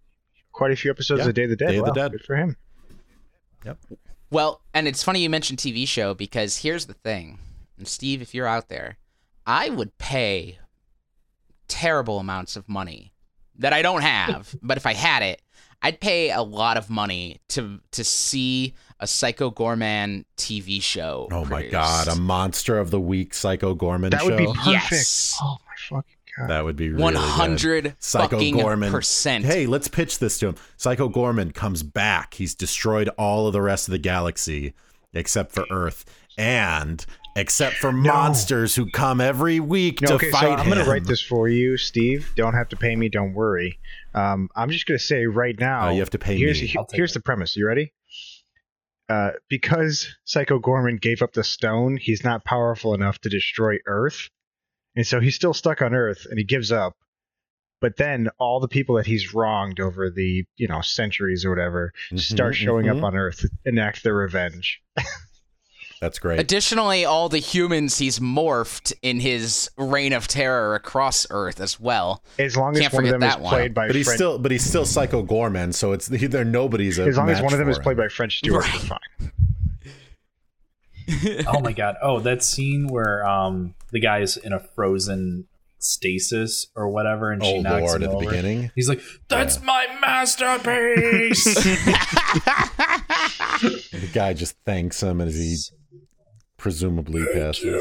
[0.52, 1.68] quite a few episodes Yeah, of Day of the Dead.
[1.68, 2.12] Day of the Wow, Dead.
[2.12, 2.56] Good for him.
[3.64, 3.78] Yep.
[4.30, 7.38] Well, and it's funny you mentioned TV show because here's the thing.
[7.80, 8.98] And Steve, if you're out there,
[9.46, 10.58] I would pay
[11.66, 13.12] terrible amounts of money
[13.58, 15.40] that I don't have, but if I had it,
[15.80, 21.26] I'd pay a lot of money to to see a Psycho Goreman TV show.
[21.32, 24.26] Oh my god, a monster of the week, Psycho Goreman That show.
[24.26, 24.66] would be perfect.
[24.66, 25.38] Yes.
[25.40, 26.50] Oh my fucking god.
[26.50, 27.22] that would be really One good.
[27.22, 28.90] hundred Psycho fucking Goreman.
[28.90, 29.46] percent.
[29.46, 30.56] Hey, let's pitch this to him.
[30.76, 32.34] Psycho Goreman comes back.
[32.34, 34.74] He's destroyed all of the rest of the galaxy
[35.14, 36.04] except for Earth
[36.38, 37.04] and
[37.36, 41.04] except for monsters who come every week No, to okay, fight so I'm gonna write
[41.04, 42.30] this for you, Steve.
[42.36, 43.08] Don't have to pay me.
[43.08, 43.78] Don't worry.
[44.14, 45.88] Um, I'm just gonna say right now.
[45.88, 46.66] Oh, you have to pay here's, me.
[46.68, 47.14] he- I'll take here's it.
[47.14, 47.56] the premise.
[47.56, 47.92] You ready?
[49.08, 54.28] Uh, because Psycho Goreman gave up the stone, he's not powerful enough to destroy Earth,
[54.94, 56.94] and so he's still stuck on Earth, and he gives up.
[57.80, 61.92] But then all the people that he's wronged over the you know centuries or whatever
[62.16, 62.98] start Mhm, showing mhm.
[62.98, 64.80] up on Earth, enact their revenge.
[66.00, 66.40] That's great.
[66.40, 72.24] Additionally, all the humans he's morphed in his reign of terror across Earth as well.
[72.38, 73.50] As long as Can't one of them is one.
[73.52, 76.98] played by But he's French, still but he's still Psycho Goreman, so it's they're nobody's
[76.98, 77.82] as long as one of them is him.
[77.82, 78.80] played by French Stewart, Right.
[78.80, 79.32] fine.
[81.48, 81.96] oh my god!
[82.00, 85.48] Oh, that scene where um the guy is in a frozen
[85.80, 88.26] stasis or whatever, and she Oh knocks lord, him at the over.
[88.30, 88.70] beginning.
[88.74, 91.44] He's like, "That's my masterpiece."
[93.60, 95.58] The guy just thanks him as he
[96.60, 97.80] presumably passes.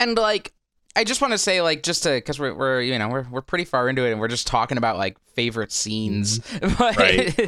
[0.00, 0.52] and like
[0.94, 3.40] I just want to say like just to because we're we're you know we're we're
[3.42, 6.38] pretty far into it and we're just talking about like favorite scenes,
[6.78, 7.38] but Right.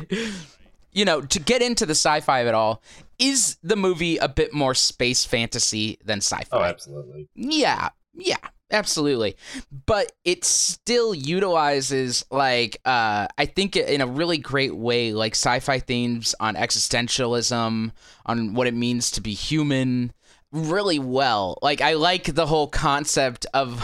[0.93, 2.83] you know to get into the sci-fi of it all,
[3.19, 6.57] is the movie a bit more space fantasy than sci-fi?
[6.57, 7.29] oh, absolutely.
[7.35, 8.37] Yeah, yeah,
[8.71, 9.37] absolutely.
[9.87, 15.81] But it still utilizes like uh I think in a really great way like sci-fi
[15.81, 17.91] themes on existentialism,
[18.25, 20.13] on what it means to be human
[20.55, 21.59] really well.
[21.61, 23.83] Like I like the whole concept of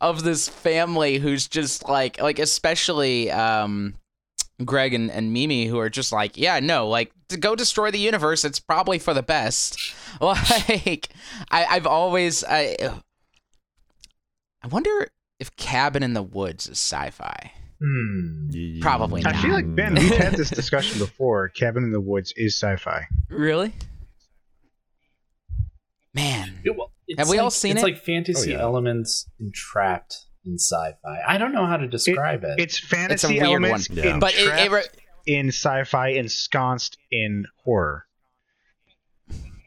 [0.00, 3.94] of this family who's just like like especially um
[4.64, 7.98] Greg and, and Mimi who are just like, yeah, no, like to go destroy the
[7.98, 9.76] universe, it's probably for the best.
[10.20, 11.08] Like
[11.50, 12.76] I, I've always I
[14.62, 15.08] I wonder
[15.40, 17.50] if Cabin in the Woods is sci-fi.
[17.82, 18.78] Hmm.
[18.80, 19.74] Probably I feel like Mm.
[19.74, 21.48] Ben, we've had this discussion before.
[21.48, 23.06] Cabin in the Woods is sci-fi.
[23.28, 23.72] Really?
[26.14, 26.60] Man.
[26.64, 27.88] It- well, it's Have we all like- seen it's it?
[27.88, 28.62] It's like fantasy Oh, yeah.
[28.62, 31.18] elements entrapped in sci-fi.
[31.26, 32.58] I don't know how to describe it.
[32.58, 33.98] It's fantasy weird elements one.
[33.98, 34.18] Yeah.
[34.18, 34.84] But it, it re-
[35.26, 38.04] in sci-fi, ensconced in horror.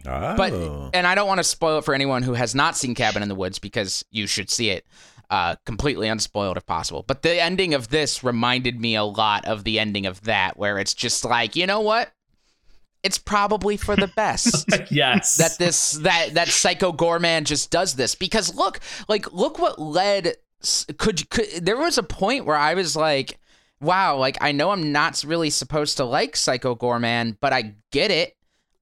[0.06, 0.36] Oh.
[0.38, 0.54] But
[0.94, 3.28] and I don't want to spoil it for anyone who has not seen Cabin in
[3.30, 4.86] the Woods because you should see it
[5.30, 7.04] uh, completely unspoiled if possible.
[7.06, 10.78] But the ending of this reminded me a lot of the ending of that, where
[10.78, 12.12] it's just like, you know what?
[13.04, 14.66] It's probably for the best.
[14.92, 15.36] yes.
[15.38, 20.36] that this that that psycho goreman just does this because look like look what led
[20.98, 23.40] could, could there was a point where i was like
[23.80, 28.10] wow like i know i'm not really supposed to like psycho goreman but i get
[28.10, 28.36] it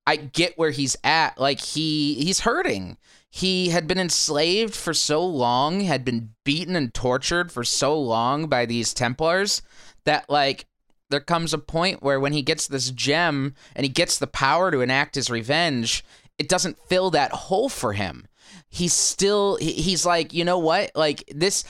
[0.08, 2.98] i get where he's at like he he's hurting
[3.30, 8.48] he had been enslaved for so long had been beaten and tortured for so long
[8.48, 9.62] by these templars
[10.06, 10.66] that like
[11.10, 14.72] there comes a point where when he gets this gem and he gets the power
[14.72, 16.04] to enact his revenge
[16.38, 18.28] it doesn't fill that hole for him.
[18.70, 20.92] He's still he's like, you know what?
[20.96, 21.64] Like this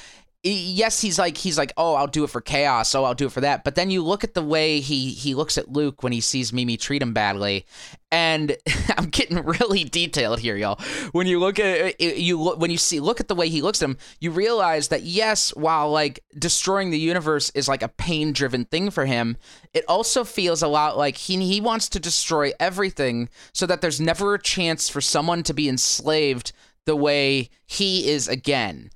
[0.45, 2.93] yes, he's like he's like, "Oh, I'll do it for chaos.
[2.93, 5.33] Oh, I'll do it for that." But then you look at the way he he
[5.33, 7.65] looks at Luke when he sees Mimi treat him badly,
[8.11, 8.55] and
[8.97, 10.79] I'm getting really detailed here, y'all.
[11.11, 13.81] When you look at uh, you when you see look at the way he looks
[13.81, 18.65] at him, you realize that yes, while like destroying the universe is like a pain-driven
[18.65, 19.37] thing for him,
[19.73, 23.99] it also feels a lot like he he wants to destroy everything so that there's
[23.99, 26.51] never a chance for someone to be enslaved
[26.85, 28.91] the way he is again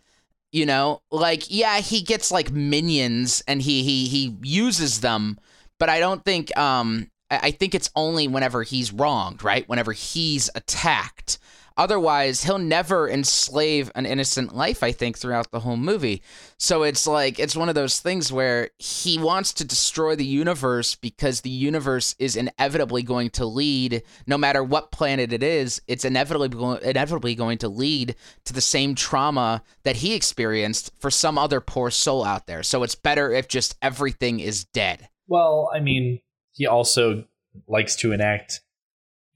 [0.52, 5.39] you know like yeah he gets like minions and he he he uses them
[5.78, 9.68] but i don't think um i think it's only whenever he's wronged right?
[9.70, 11.38] Whenever he's attacked
[11.80, 16.22] Otherwise, he'll never enslave an innocent life, I think, throughout the whole movie.
[16.58, 20.96] So it's like, it's one of those things where he wants to destroy the universe
[20.96, 26.04] because the universe is inevitably going to lead, no matter what planet it is, it's
[26.04, 26.50] inevitably,
[26.84, 28.14] inevitably going to lead
[28.44, 32.62] to the same trauma that he experienced for some other poor soul out there.
[32.62, 35.08] So it's better if just everything is dead.
[35.30, 36.20] Well, I mean,
[36.52, 37.24] he also
[37.70, 38.60] likes to enact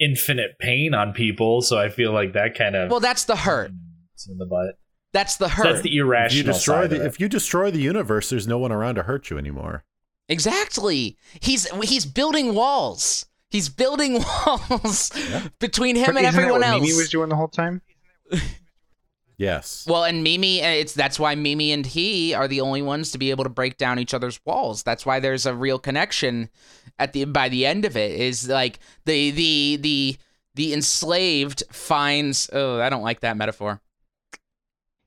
[0.03, 1.61] infinite pain on people.
[1.61, 3.71] So I feel like that kind of well, that's the hurt.
[4.13, 4.77] It's in the butt.
[5.11, 5.63] That's the hurt.
[5.63, 6.39] That's the irrational.
[6.39, 7.05] If you destroy side the of it.
[7.05, 9.83] if you destroy the universe, there's no one around to hurt you anymore.
[10.29, 11.17] Exactly.
[11.39, 13.25] He's he's building walls.
[13.49, 15.11] He's building walls
[15.59, 16.81] between him But and isn't that everyone what else.
[16.81, 17.81] Mimi was doing the whole time.
[19.37, 19.85] Yes.
[19.87, 23.17] Well, and Mimi, uh, it's that's why Mimi and he are the only ones to
[23.17, 24.83] be able to break down each other's walls.
[24.83, 26.49] That's why there's a real connection
[26.99, 28.11] at the by the end of it.
[28.19, 30.17] Is like the the the
[30.55, 32.49] the enslaved finds.
[32.53, 33.81] Oh, I don't like that metaphor.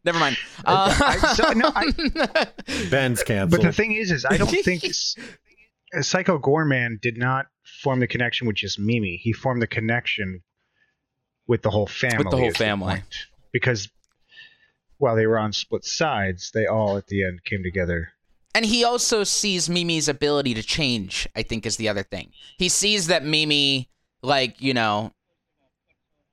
[0.05, 0.37] Never mind.
[0.65, 2.47] Uh, I- so- no, I-
[2.91, 3.61] Ben's canceled.
[3.61, 7.47] But the thing is, is I don't think uh, Psycho Goreman did not
[7.83, 9.17] form the connection with just Mimi.
[9.23, 10.43] He formed the connection
[11.47, 12.25] with the whole family.
[12.31, 12.95] whole is the family.
[12.95, 13.27] point.
[13.53, 13.89] Because
[14.99, 18.09] while they were on split sides, they all at the end came together.
[18.57, 22.33] And he also sees Mimi's ability to change, I think is the other thing.
[22.57, 23.91] He sees that Mimi,
[24.23, 25.13] like, you know,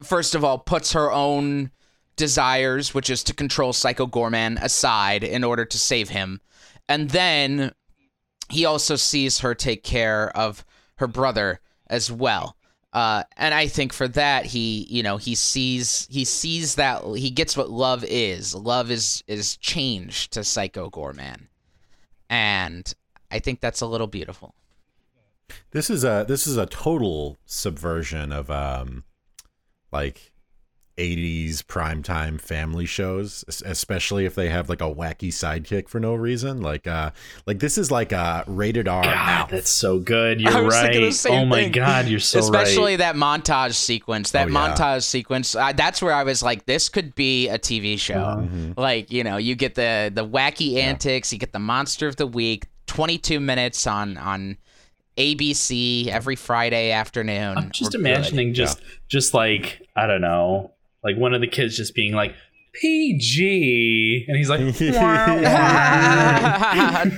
[0.02, 1.72] first of all, puts her own
[2.16, 6.40] desires, which is to control Psycho Goreman, aside in order to save him.
[6.88, 7.74] And then
[8.50, 10.64] he also sees her take care of
[11.00, 12.56] her brother as well.
[12.94, 17.32] Uh, and I think for that he, you know, he sees he sees that he
[17.32, 18.56] gets what love is.
[18.56, 21.48] Love is is change to Psycho Goreman
[22.64, 22.94] and
[23.30, 24.56] I think that's a little beautiful.
[25.72, 29.04] This is a this is a total subversion of um
[29.92, 30.33] like
[30.98, 36.62] 80s primetime family shows especially if they have like a wacky sidekick for no reason
[36.62, 37.10] like uh
[37.48, 39.48] like this is like a rated R God, now.
[39.50, 40.40] that's so good.
[40.40, 41.14] You're was thinking the right.
[41.16, 41.72] same Oh my thing.
[41.72, 42.44] god, you're so right.
[42.46, 42.98] Especially right.
[43.00, 44.32] that montage sequence.
[44.32, 44.76] That Oh, yeah.
[44.76, 45.56] montage sequence.
[45.56, 48.14] Uh, that's where I was like, this could be a TV show.
[48.20, 48.42] Uh-huh.
[48.42, 48.78] Mhm.
[48.78, 51.34] Like you know, you get the the wacky antics.
[51.34, 52.68] You get the monster of the week.
[52.86, 54.58] Twenty two minutes on on
[55.18, 57.58] ABC every Friday afternoon.
[57.58, 58.08] I'm just We're good.
[58.12, 60.72] imagining just just like I don't know,
[61.04, 62.34] like one of the kids just being like
[62.74, 64.60] PG, and he's like,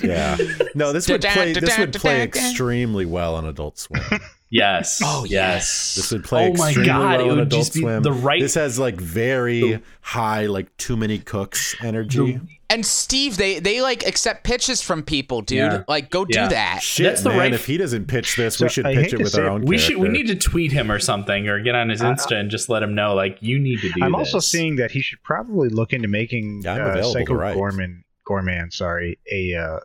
[0.04, 0.38] yeah.
[0.76, 4.02] No, this would play this would play extremely well on Adult Swim.
[4.50, 5.96] yes, Oh, yes.
[5.96, 8.04] This would play Oh my extremely God, well on would Adult just be Swim.
[8.04, 12.40] the right- This has like very high like too many cooks energy.
[12.68, 15.58] And Steve, they they like accept pitches from people, dude.
[15.58, 15.84] Yeah.
[15.88, 16.46] Like, go Yeah.
[16.46, 16.82] do that.
[16.82, 17.38] Shit, That's the man!
[17.38, 19.50] right- If he doesn't pitch this, So, we should I pitch it with our it,
[19.50, 19.66] own.
[19.66, 22.36] we should we need to tweet him or something, or get on his I- Insta
[22.40, 24.04] and just let him know like you need to do.
[24.04, 24.20] I'm this.
[24.34, 27.56] also seeing that he should probably look into making Yeah, uh, Psycho write.
[27.56, 29.80] Goreman, Goreman, sorry, a uh,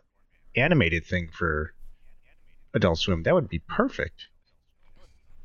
[0.55, 1.73] animated thing for
[2.73, 3.21] Adult Swim.
[3.23, 4.27] That would be perfect.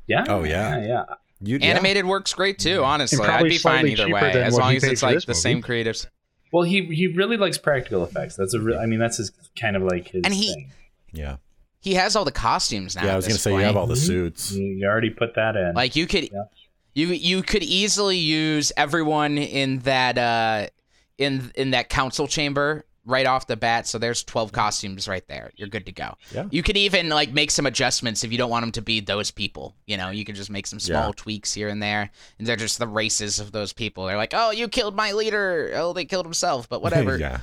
[0.07, 0.25] Yeah.
[0.27, 0.77] Oh, yeah.
[0.79, 0.87] yeah.
[0.87, 1.03] yeah.
[1.39, 1.67] You- yeah.
[1.67, 2.83] Animated works great too.
[2.83, 5.39] Honestly, I'd be fine either way, as long as it's like the movie.
[5.39, 6.07] same creatives.
[6.53, 8.35] Well, he he really likes practical effects.
[8.35, 8.79] That's a real.
[8.79, 10.71] I mean, that's his kind of like his And he- thing.
[11.13, 11.37] Yeah,
[11.79, 13.05] He has all the costumes now.
[13.05, 13.13] yeah.
[13.13, 14.05] I was gonna this say you have all the Mhm.
[14.05, 14.51] suits.
[14.51, 15.73] You, you already put that in.
[15.75, 16.43] Like you could, Yeah.
[16.93, 20.67] You you could easily use everyone in that uh
[21.19, 23.87] in in that council chamber right off the bat.
[23.87, 25.51] So there's 12 costumes right there.
[25.55, 26.15] You're good to go.
[26.31, 26.45] Yeah.
[26.51, 29.31] You could even like make some adjustments if you don't want them to be those
[29.31, 29.73] people.
[29.87, 31.13] You know, you can just make some small Yeah.
[31.15, 32.11] tweaks here and there.
[32.37, 34.05] And they're just the races of those people.
[34.05, 35.71] They're like, oh, you killed my leader.
[35.75, 37.17] Oh, they killed himself, but whatever.
[37.17, 37.39] yeah.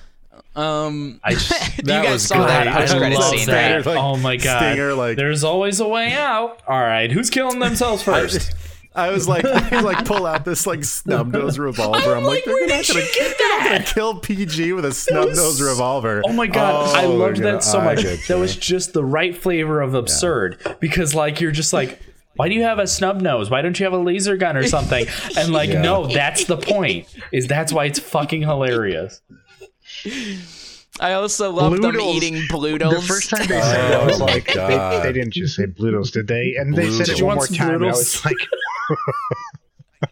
[0.57, 2.75] Um, I just- you guys was saw that great.
[2.75, 3.75] I post credit love scene, that.
[3.77, 3.87] right?
[3.87, 4.59] Like, oh my god!
[4.59, 6.61] Stinger, like- There's always a way out.
[6.67, 8.53] All right, who's killing themselves first?
[8.53, 8.55] I
[8.95, 12.15] was like, I like pull out this like snub nose revolver.
[12.15, 16.23] I'm, like, they're not gonna, they're not gonna kill PG with a snub nose revolver.
[16.25, 18.03] Oh my god, I Oh, loved yeah, that so I much.
[18.05, 18.37] That you.
[18.37, 21.99] was just the right flavor of absurd because like you're just like
[22.37, 23.49] why do you have a snub nose?
[23.49, 25.07] Why don't you have a laser gun or something?
[25.37, 25.83] And like Yeah.
[25.83, 27.07] no, that's the point.
[27.33, 29.21] Is that's why it's fucking hilarious.
[31.01, 32.95] I also love them eating Bloodles.
[32.95, 35.57] The first time they oh said it, I was Oh like, they, they didn't just
[35.57, 36.55] say Blutos, did they?
[36.57, 37.75] And they said it one more time.
[37.75, 38.37] and I was like,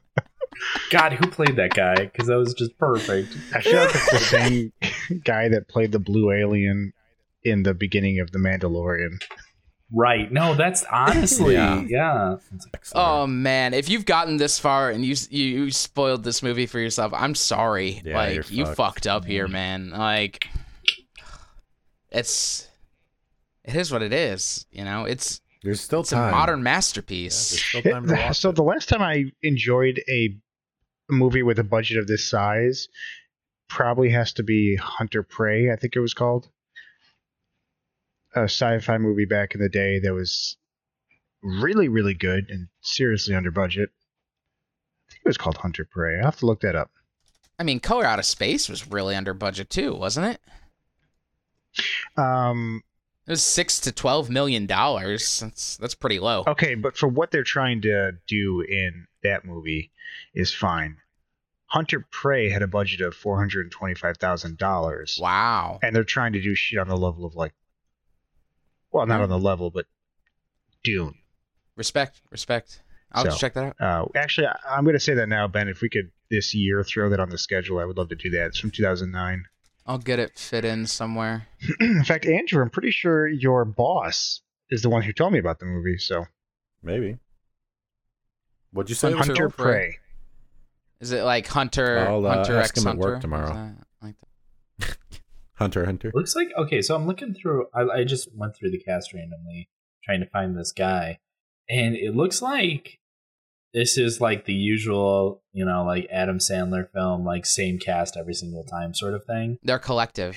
[0.90, 1.94] God, who played that guy?
[1.94, 3.36] Because that was just perfect.
[3.54, 4.72] I feel like it's the same
[5.24, 6.92] guy that played the blue alien
[7.44, 9.22] in the beginning of The Mandalorian.
[9.94, 10.32] Right.
[10.32, 11.84] No, that's honestly, Yeah.
[11.86, 12.36] yeah.
[12.94, 16.78] Oh man, if you've gotten this far and you you, you spoiled this movie for
[16.80, 18.00] yourself, I'm sorry.
[18.04, 18.76] Yeah, like you're you fucked.
[18.76, 19.52] fucked up here, mm.
[19.52, 19.90] man.
[19.90, 20.48] Like
[22.12, 22.68] it's
[23.64, 24.66] it is what it is.
[24.70, 26.32] You know, it's There's still it's a time.
[26.32, 27.50] modern masterpiece.
[27.50, 28.56] there's still time to watch so it.
[28.56, 30.36] the last time I enjoyed a
[31.10, 32.88] movie with a budget of this size
[33.68, 36.48] probably has to be Hunter Prey, I think it was called.
[38.34, 40.56] A sci-fi movie back in the day that was
[41.42, 43.90] really, really good and seriously under budget.
[45.08, 46.18] I think it was called Hunter Prey.
[46.18, 46.90] I have to look that up.
[47.58, 50.40] I mean, Color Out of Space was really under budget too, wasn't it?
[52.16, 52.82] Um,
[53.26, 55.40] It was six to twelve million dollars.
[55.40, 56.44] That's that's pretty low.
[56.46, 59.90] okay, but for what they're trying to do in that movie
[60.34, 60.96] is fine.
[61.66, 65.18] Hunter Prey had a budget of four hundred and twenty-five thousand dollars.
[65.20, 65.78] Wow.
[65.82, 67.54] and they're trying to do shit on the level of like
[68.90, 69.86] well not on the level but
[70.84, 71.14] dune
[71.76, 72.82] Respect, respect.
[73.12, 73.80] I'll So- just check that out.
[73.80, 76.82] uh, actually I, i'm going to say that now ben if we could this year
[76.84, 79.44] throw that on the schedule i would love to do that it's from 2009
[79.86, 81.48] I'll get it fit in somewhere.
[81.80, 85.58] in fact andrew i'm pretty sure your boss is the one who told me about
[85.58, 86.24] the movie so
[86.82, 87.18] Maybe.
[88.72, 89.12] What'd you say?
[89.12, 89.64] Hunter- hunter Prey.
[89.64, 89.98] prey
[91.00, 93.74] Is it like Hunter I'll, uh, Hunter ask X him at work tomorrow.
[94.02, 94.16] Like
[94.78, 94.96] that?
[95.54, 96.10] Hunter Hunter.
[96.14, 96.82] Looks like okay.
[96.82, 97.66] So I'm looking through.
[97.74, 99.68] I, I just went through the cast randomly,
[100.02, 101.20] trying to find this guy,
[101.68, 102.98] and it looks like
[103.74, 108.34] this is like the usual, you know, like Adam Sandler film, like same cast every
[108.34, 109.58] single time, sort of thing.
[109.62, 110.36] They're collective.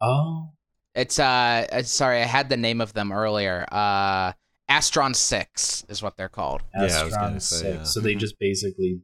[0.00, 0.50] Oh,
[0.94, 3.66] It's uh, uh, sorry, I had the name of them earlier.
[3.70, 4.32] Uh,
[4.70, 6.62] Astron Six is what they're called.
[6.74, 7.76] Yeah, Astron gonna say, Six.
[7.76, 7.82] yeah.
[7.84, 9.00] So they just basically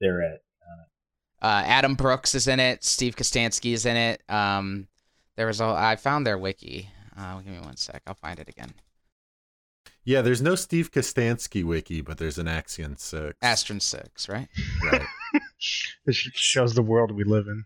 [0.00, 0.42] they're it.
[1.42, 2.82] Uh, Adam Brooks is in it.
[2.82, 4.22] Steve Kostanski is in it.
[4.28, 4.88] Um,
[5.36, 6.88] there was a I found their wiki.
[7.16, 8.02] Uh, give me one sec.
[8.06, 8.72] I'll find it again.
[10.06, 13.36] Yeah, there's no Steve Kostanski wiki, but there's an Axion 6.
[13.42, 14.48] Astron Six, right?
[14.84, 15.02] Right.
[16.06, 17.64] this shows the world we live in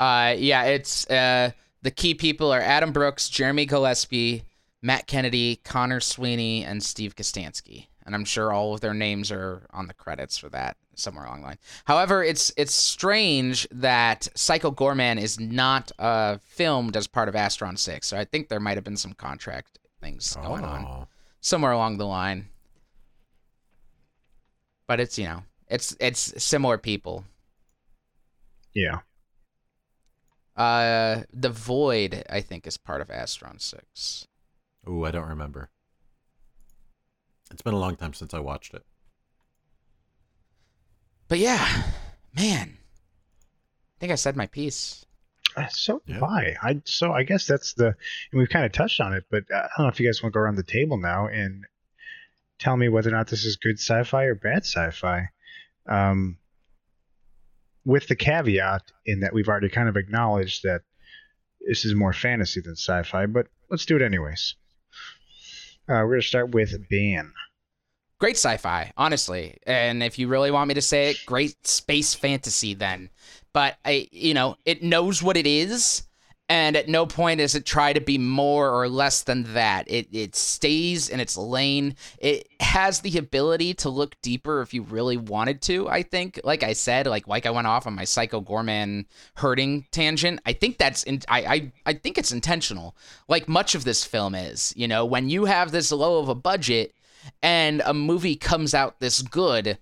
[0.00, 1.52] Uh, yeah, it's uh,
[1.82, 4.42] the key people are Adam Brooks, Jeremy Gillespie,
[4.82, 7.86] Matt Kennedy, Connor Sweeney, and Steve Kostanski.
[8.04, 11.40] And I'm sure all of their names are on the credits for that somewhere along
[11.42, 11.58] the line.
[11.84, 17.78] However, it's it's strange that Psycho Goreman is not uh, filmed as part of Astron
[17.78, 18.08] Six.
[18.08, 21.08] So I think there might have been some contract things going on Oh.
[21.44, 22.48] Somewhere along the line.
[24.88, 27.24] But it's you know it's it's similar people.
[28.74, 29.00] yeah
[30.56, 34.26] Uh, the Void, I think, is part of Astron Six.
[34.88, 35.70] Ooh, I don't remember.
[37.50, 38.84] It's been a long time since I watched it.
[41.28, 41.84] But yeah,
[42.36, 45.03] man, I think I said my piece.
[45.70, 46.18] So Yeah.
[46.20, 46.82] why i.
[46.84, 49.68] So i guess that's the and we've kind of touched on it but uh, i
[49.76, 51.64] don't know if you guys want to go around the table now and
[52.58, 55.28] tell me whether or not this is good sci-fi or bad sci-fi.
[55.88, 56.38] Um
[57.84, 60.82] with the caveat in that we've already kind of acknowledged that
[61.66, 64.54] this is more fantasy than sci-fi but let's do it anyways.
[65.86, 67.32] Uh, we're going to start with ban
[68.24, 69.58] Great sci-fi, honestly.
[69.66, 73.10] And if you really want me to say it, great space fantasy then.
[73.52, 76.04] But I, you know, it knows what it is,
[76.48, 79.90] and at no point does it try to be more or less than that.
[79.90, 81.96] It it stays in its lane.
[82.18, 85.86] It has the ability to look deeper if you really wanted to.
[85.90, 89.04] I think, like I said, like like I went off on my Psycho Goreman
[89.34, 90.40] hurting tangent.
[90.46, 92.96] I think that's in, I, I I think it's intentional.
[93.28, 94.72] Like much of this film is.
[94.78, 96.94] You know, when you have this low of a budget
[97.42, 99.78] and a movie comes out this good,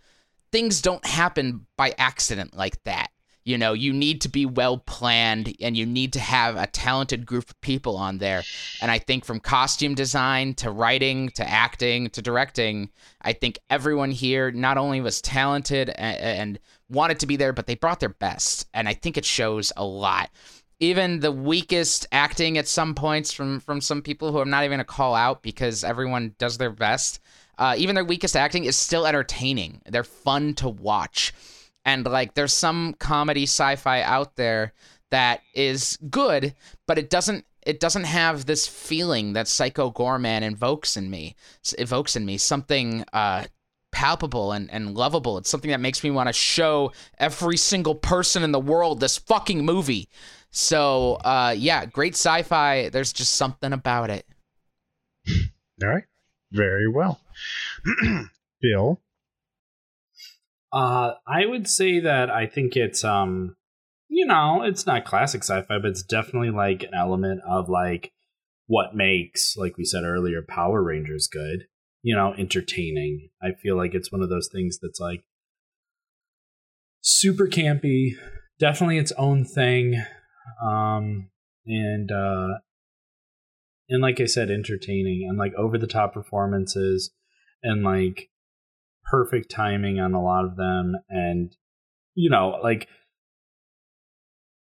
[0.50, 3.10] things don't happen by accident like that.
[3.44, 7.26] You know, you need to be well planned and you need to have a talented
[7.26, 8.42] group of people on there.
[8.80, 12.90] And I think from costume design to writing to acting to directing,
[13.20, 17.66] I think everyone here not only was talented and, and wanted to be there, but
[17.66, 18.68] they brought their best.
[18.72, 20.30] And I think it shows a lot.
[20.78, 24.78] Even the weakest acting at some points from from some people who I'm not even
[24.78, 27.20] gonna call out because everyone does their best.
[27.62, 29.80] Uh, even their weakest acting is still entertaining.
[29.86, 31.32] They're fun to watch.
[31.84, 34.72] And like there's some comedy sci-fi out there
[35.10, 36.54] that is good
[36.88, 41.36] but it doesn't it doesn't have this feeling that psycho goreman invokes in me
[41.78, 43.44] evokes in me something uh
[43.92, 45.36] palpable and, and lovable.
[45.36, 49.18] It's something that makes me want to show every single person in the world this
[49.18, 50.08] fucking movie.
[50.50, 52.88] So uh yeah great sci-fi.
[52.88, 54.26] There's just something about it.
[55.82, 56.04] All right.
[56.50, 57.20] Very well
[58.60, 59.00] bill
[60.72, 63.56] uh, I would say that I think it's um,
[64.08, 68.12] you know, it's not classic sci-fi, but it's definitely like an element of like
[68.66, 71.66] what makes, like we said earlier, Power Rangers good.
[72.02, 73.28] You know, entertaining.
[73.40, 75.22] I feel like it's one of those things that's like
[77.00, 78.14] super campy,
[78.58, 80.02] definitely its own thing,
[80.60, 81.28] um,
[81.64, 82.58] and uh,
[83.88, 87.12] and like I said, entertaining and like over the top performances
[87.62, 88.28] and like
[89.04, 90.96] perfect timing on a lot of them.
[91.08, 91.54] And
[92.14, 92.88] you know like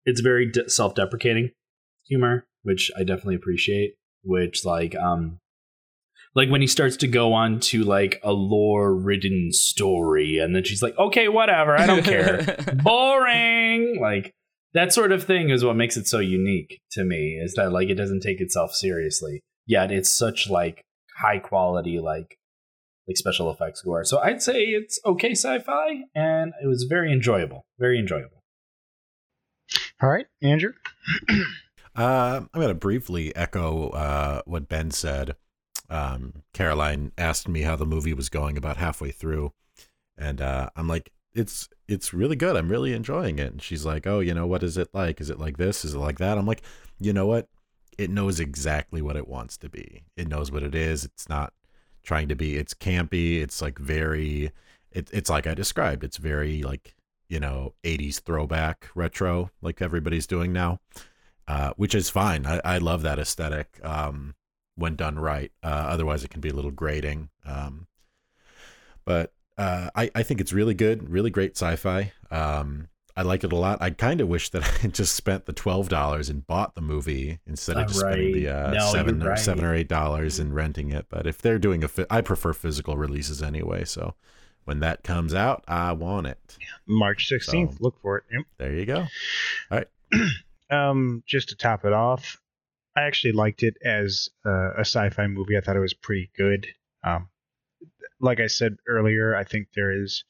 [0.04, 1.50] it's very de- self-deprecating
[2.06, 5.38] humor which i definitely appreciate which like um
[6.34, 10.64] like when he starts to go on to like a lore ridden story and then
[10.64, 12.44] she's like okay whatever i don't care.
[12.82, 13.98] Boring!
[14.00, 14.34] Like
[14.74, 17.88] that sort of thing is what makes it so unique to me is that like
[17.88, 19.40] it doesn't take itself seriously.
[19.66, 20.82] Yet it's such like
[21.16, 22.38] high quality like
[23.08, 24.04] like special effects gore.
[24.04, 27.64] So I'd say it's okay sci-fi, and it was very enjoyable.
[27.78, 28.44] Very enjoyable.
[30.00, 30.72] All right, Andrew.
[31.96, 35.36] uh, I'm going to briefly echo uh, what Ben said.
[35.90, 39.52] Um, Caroline asked me how the movie was going about halfway through,
[40.18, 42.56] and uh, I'm like, "It's it's really good.
[42.56, 45.18] I'm really enjoying it." And she's like, "Oh, you know, what is it like?
[45.20, 45.84] Is it like this?
[45.84, 46.62] Is it like that?" I'm like,
[47.00, 47.48] "You know what?
[47.96, 50.04] It knows exactly what it wants to be.
[50.16, 51.04] It knows what it is.
[51.04, 51.52] It's not
[52.08, 52.56] trying to be.
[52.56, 53.40] It's campy.
[53.42, 54.50] It's like very.
[54.90, 56.02] It, it's like I described.
[56.02, 56.94] It's very like
[57.28, 60.80] you know 80s throwback retro like everybody's doing now,
[61.46, 62.46] uh, which is fine.
[62.46, 64.34] I, I love that aesthetic um,
[64.74, 65.52] when done right.
[65.62, 67.28] Uh, otherwise, it can be a little grating.
[67.44, 67.86] Um,
[69.04, 72.12] but uh, I, I think it's really good, really great sci-fi.
[72.30, 72.88] Um,
[73.18, 73.82] I like it a lot.
[73.82, 76.80] I kind of wish that I had just spent the twelve dollars and bought the
[76.80, 78.12] movie instead of just right.
[78.12, 79.38] spending the uh, no, seven or right.
[79.38, 81.06] seven or eight dollars and renting it.
[81.08, 83.84] But if they're doing a, fi- I prefer physical releases anyway.
[83.84, 84.14] So
[84.66, 86.58] when that comes out, I want it.
[86.86, 87.72] March sixteenth.
[87.72, 88.24] So, look for it.
[88.30, 88.42] Yep.
[88.56, 88.98] There you go.
[89.00, 89.08] All
[89.72, 89.88] right.
[90.70, 92.40] um, just to top it off,
[92.94, 95.56] I actually liked it as uh, a sci-fi movie.
[95.56, 96.68] I thought it was pretty good.
[97.02, 97.30] Um,
[98.20, 100.22] like I said earlier, I think there is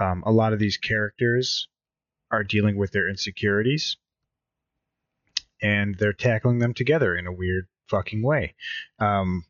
[0.00, 1.68] um, a lot of these characters
[2.30, 3.96] are dealing with their insecurities
[5.62, 8.54] and they're tackling them together in a weird fucking way.
[8.98, 9.44] Um,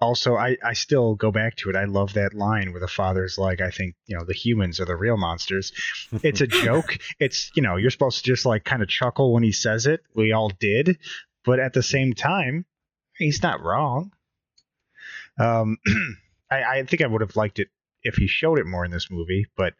[0.00, 1.76] also, I, I still go back to it.
[1.76, 4.84] I love that line where the father's like, I think, you know, the humans are
[4.84, 5.72] the real monsters.
[6.22, 6.98] It's a joke.
[7.20, 10.00] It's, you know, you're supposed to just like kind of chuckle when he says it.
[10.14, 10.98] We all did.
[11.44, 12.66] But at the same time,
[13.16, 14.12] he's not wrong.
[15.38, 15.78] Um,
[16.50, 17.68] I, I think I would have liked it
[18.02, 19.74] if he showed it more in this movie, but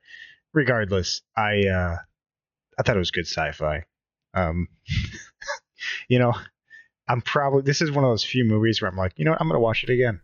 [0.52, 1.96] regardless, I uh,
[2.78, 3.84] I thought it was good sci-fi.
[4.34, 4.68] Um,
[6.08, 6.34] you know,
[7.08, 9.40] I'm probably this is one of those few movies where I'm like, you know, what,
[9.40, 10.20] I'm gonna watch it again.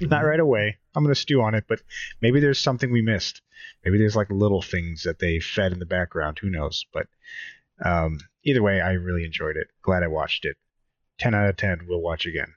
[0.00, 0.10] Mm-hmm.
[0.10, 0.78] Not right away.
[0.94, 1.80] I'm gonna stew on it, but
[2.20, 3.42] maybe there's something we missed.
[3.84, 6.38] Maybe there's like little things that they fed in the background.
[6.38, 6.84] Who knows?
[6.92, 7.06] But
[7.84, 9.68] um, either way, I really enjoyed it.
[9.82, 10.56] Glad I watched it.
[11.18, 11.86] Ten out of ten.
[11.88, 12.54] We'll watch again.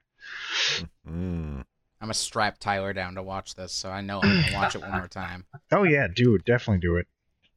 [1.07, 1.61] Mm-hmm.
[2.01, 4.81] I'm gonna strap Tyler down to watch this, so I know I'm gonna watch it
[4.81, 5.45] one more time.
[5.71, 6.37] Oh yeah, do.
[6.39, 7.05] Definitely do it.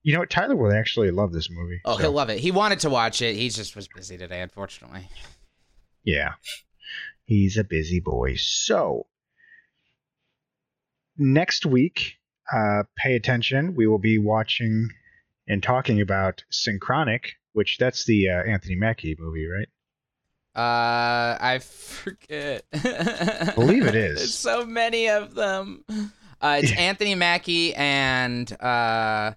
[0.02, 0.30] You know what?
[0.30, 1.80] Tyler will actually love this movie.
[1.84, 2.02] Oh, so.
[2.02, 2.40] he'll love it.
[2.40, 3.36] He wanted to watch it.
[3.36, 5.08] He just was busy today, unfortunately.
[6.04, 6.32] Yeah,
[7.24, 8.34] he's a busy boy.
[8.36, 9.06] So
[11.16, 12.16] next week,
[12.52, 13.74] uh, pay attention.
[13.74, 14.88] We will be watching
[15.48, 19.68] and talking about Synchronic, which that's the uh, Anthony Mackie movie, right?
[20.54, 22.64] Uh, I forget.
[22.72, 24.18] I believe it is.
[24.18, 25.84] There's so many of them.
[26.40, 29.32] Uh, it's Anthony Mackie and uh,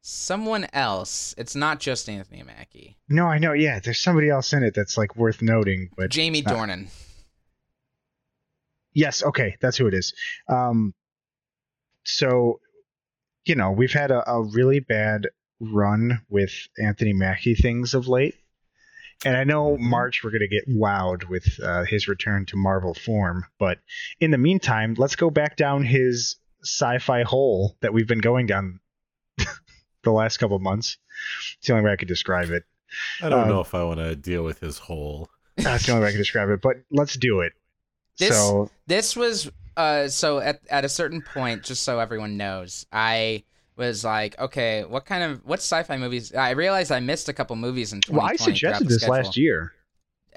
[0.00, 1.34] someone else.
[1.38, 2.96] It's not just Anthony Mackie.
[3.08, 3.52] No, I know.
[3.52, 6.88] Yeah, there's somebody else in it that's like worth noting, but Jamie Dornan.
[8.92, 10.12] Yes, okay, that's who it is.
[10.48, 10.94] Um,
[12.04, 12.60] so,
[13.44, 15.28] you know, we've had a, a really bad
[15.60, 16.50] run with
[16.82, 18.34] Anthony Mackie things of late.
[19.24, 22.94] And I know March we're going to get wowed with uh, his return to Marvel
[22.94, 23.78] form, but
[24.18, 28.80] in the meantime, let's go back down his sci-fi hole that we've been going down
[30.04, 30.96] the last couple months.
[31.58, 32.64] It's the only way I could describe it.
[33.22, 35.28] I don't Um, know if I want to deal with his hole.
[35.56, 37.52] That's the only way I can describe it, but let's do it.
[38.18, 42.86] This- so This was uh so at at a certain point, just so everyone knows,
[42.90, 43.44] I
[43.76, 46.34] was like, okay, what kind of what sci-fi movies?
[46.34, 48.18] I realized I missed a couple movies in 2020.
[48.18, 49.72] well, I suggested this last year.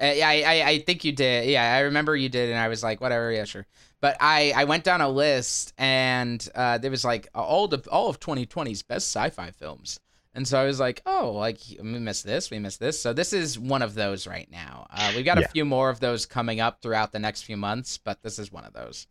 [0.00, 1.48] Uh, yeah, I, I I think you did.
[1.48, 3.66] Yeah, I remember you did, and I was like, whatever, yeah, sure.
[4.00, 8.08] But I I went down a list, and uh, there was like all of all
[8.08, 10.00] of 2020's best sci-fi films,
[10.34, 13.00] and so I was like, oh, like we missed this, we missed this.
[13.00, 14.86] So this is one of those right now.
[14.90, 15.44] Uh, we've got Yeah.
[15.44, 18.50] a few more of those coming up throughout the next few months, but this is
[18.50, 19.06] one of those.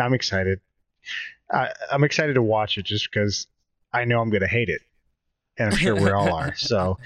[0.00, 0.60] I'm excited.
[1.50, 3.46] I, I'm excited to watch it just because
[3.92, 4.82] I know I'm going to hate it,
[5.56, 6.54] and I'm sure we all are.
[6.56, 6.98] So,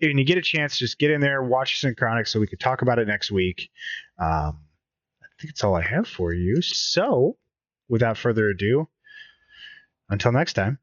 [0.00, 2.82] when you get a chance, just get in there, watch Synchronic, so we could talk
[2.82, 3.70] about it next week.
[4.18, 4.58] Um,
[5.22, 6.60] I think that's all I have for you.
[6.62, 7.36] So,
[7.88, 8.88] without further ado,
[10.08, 10.78] until next time.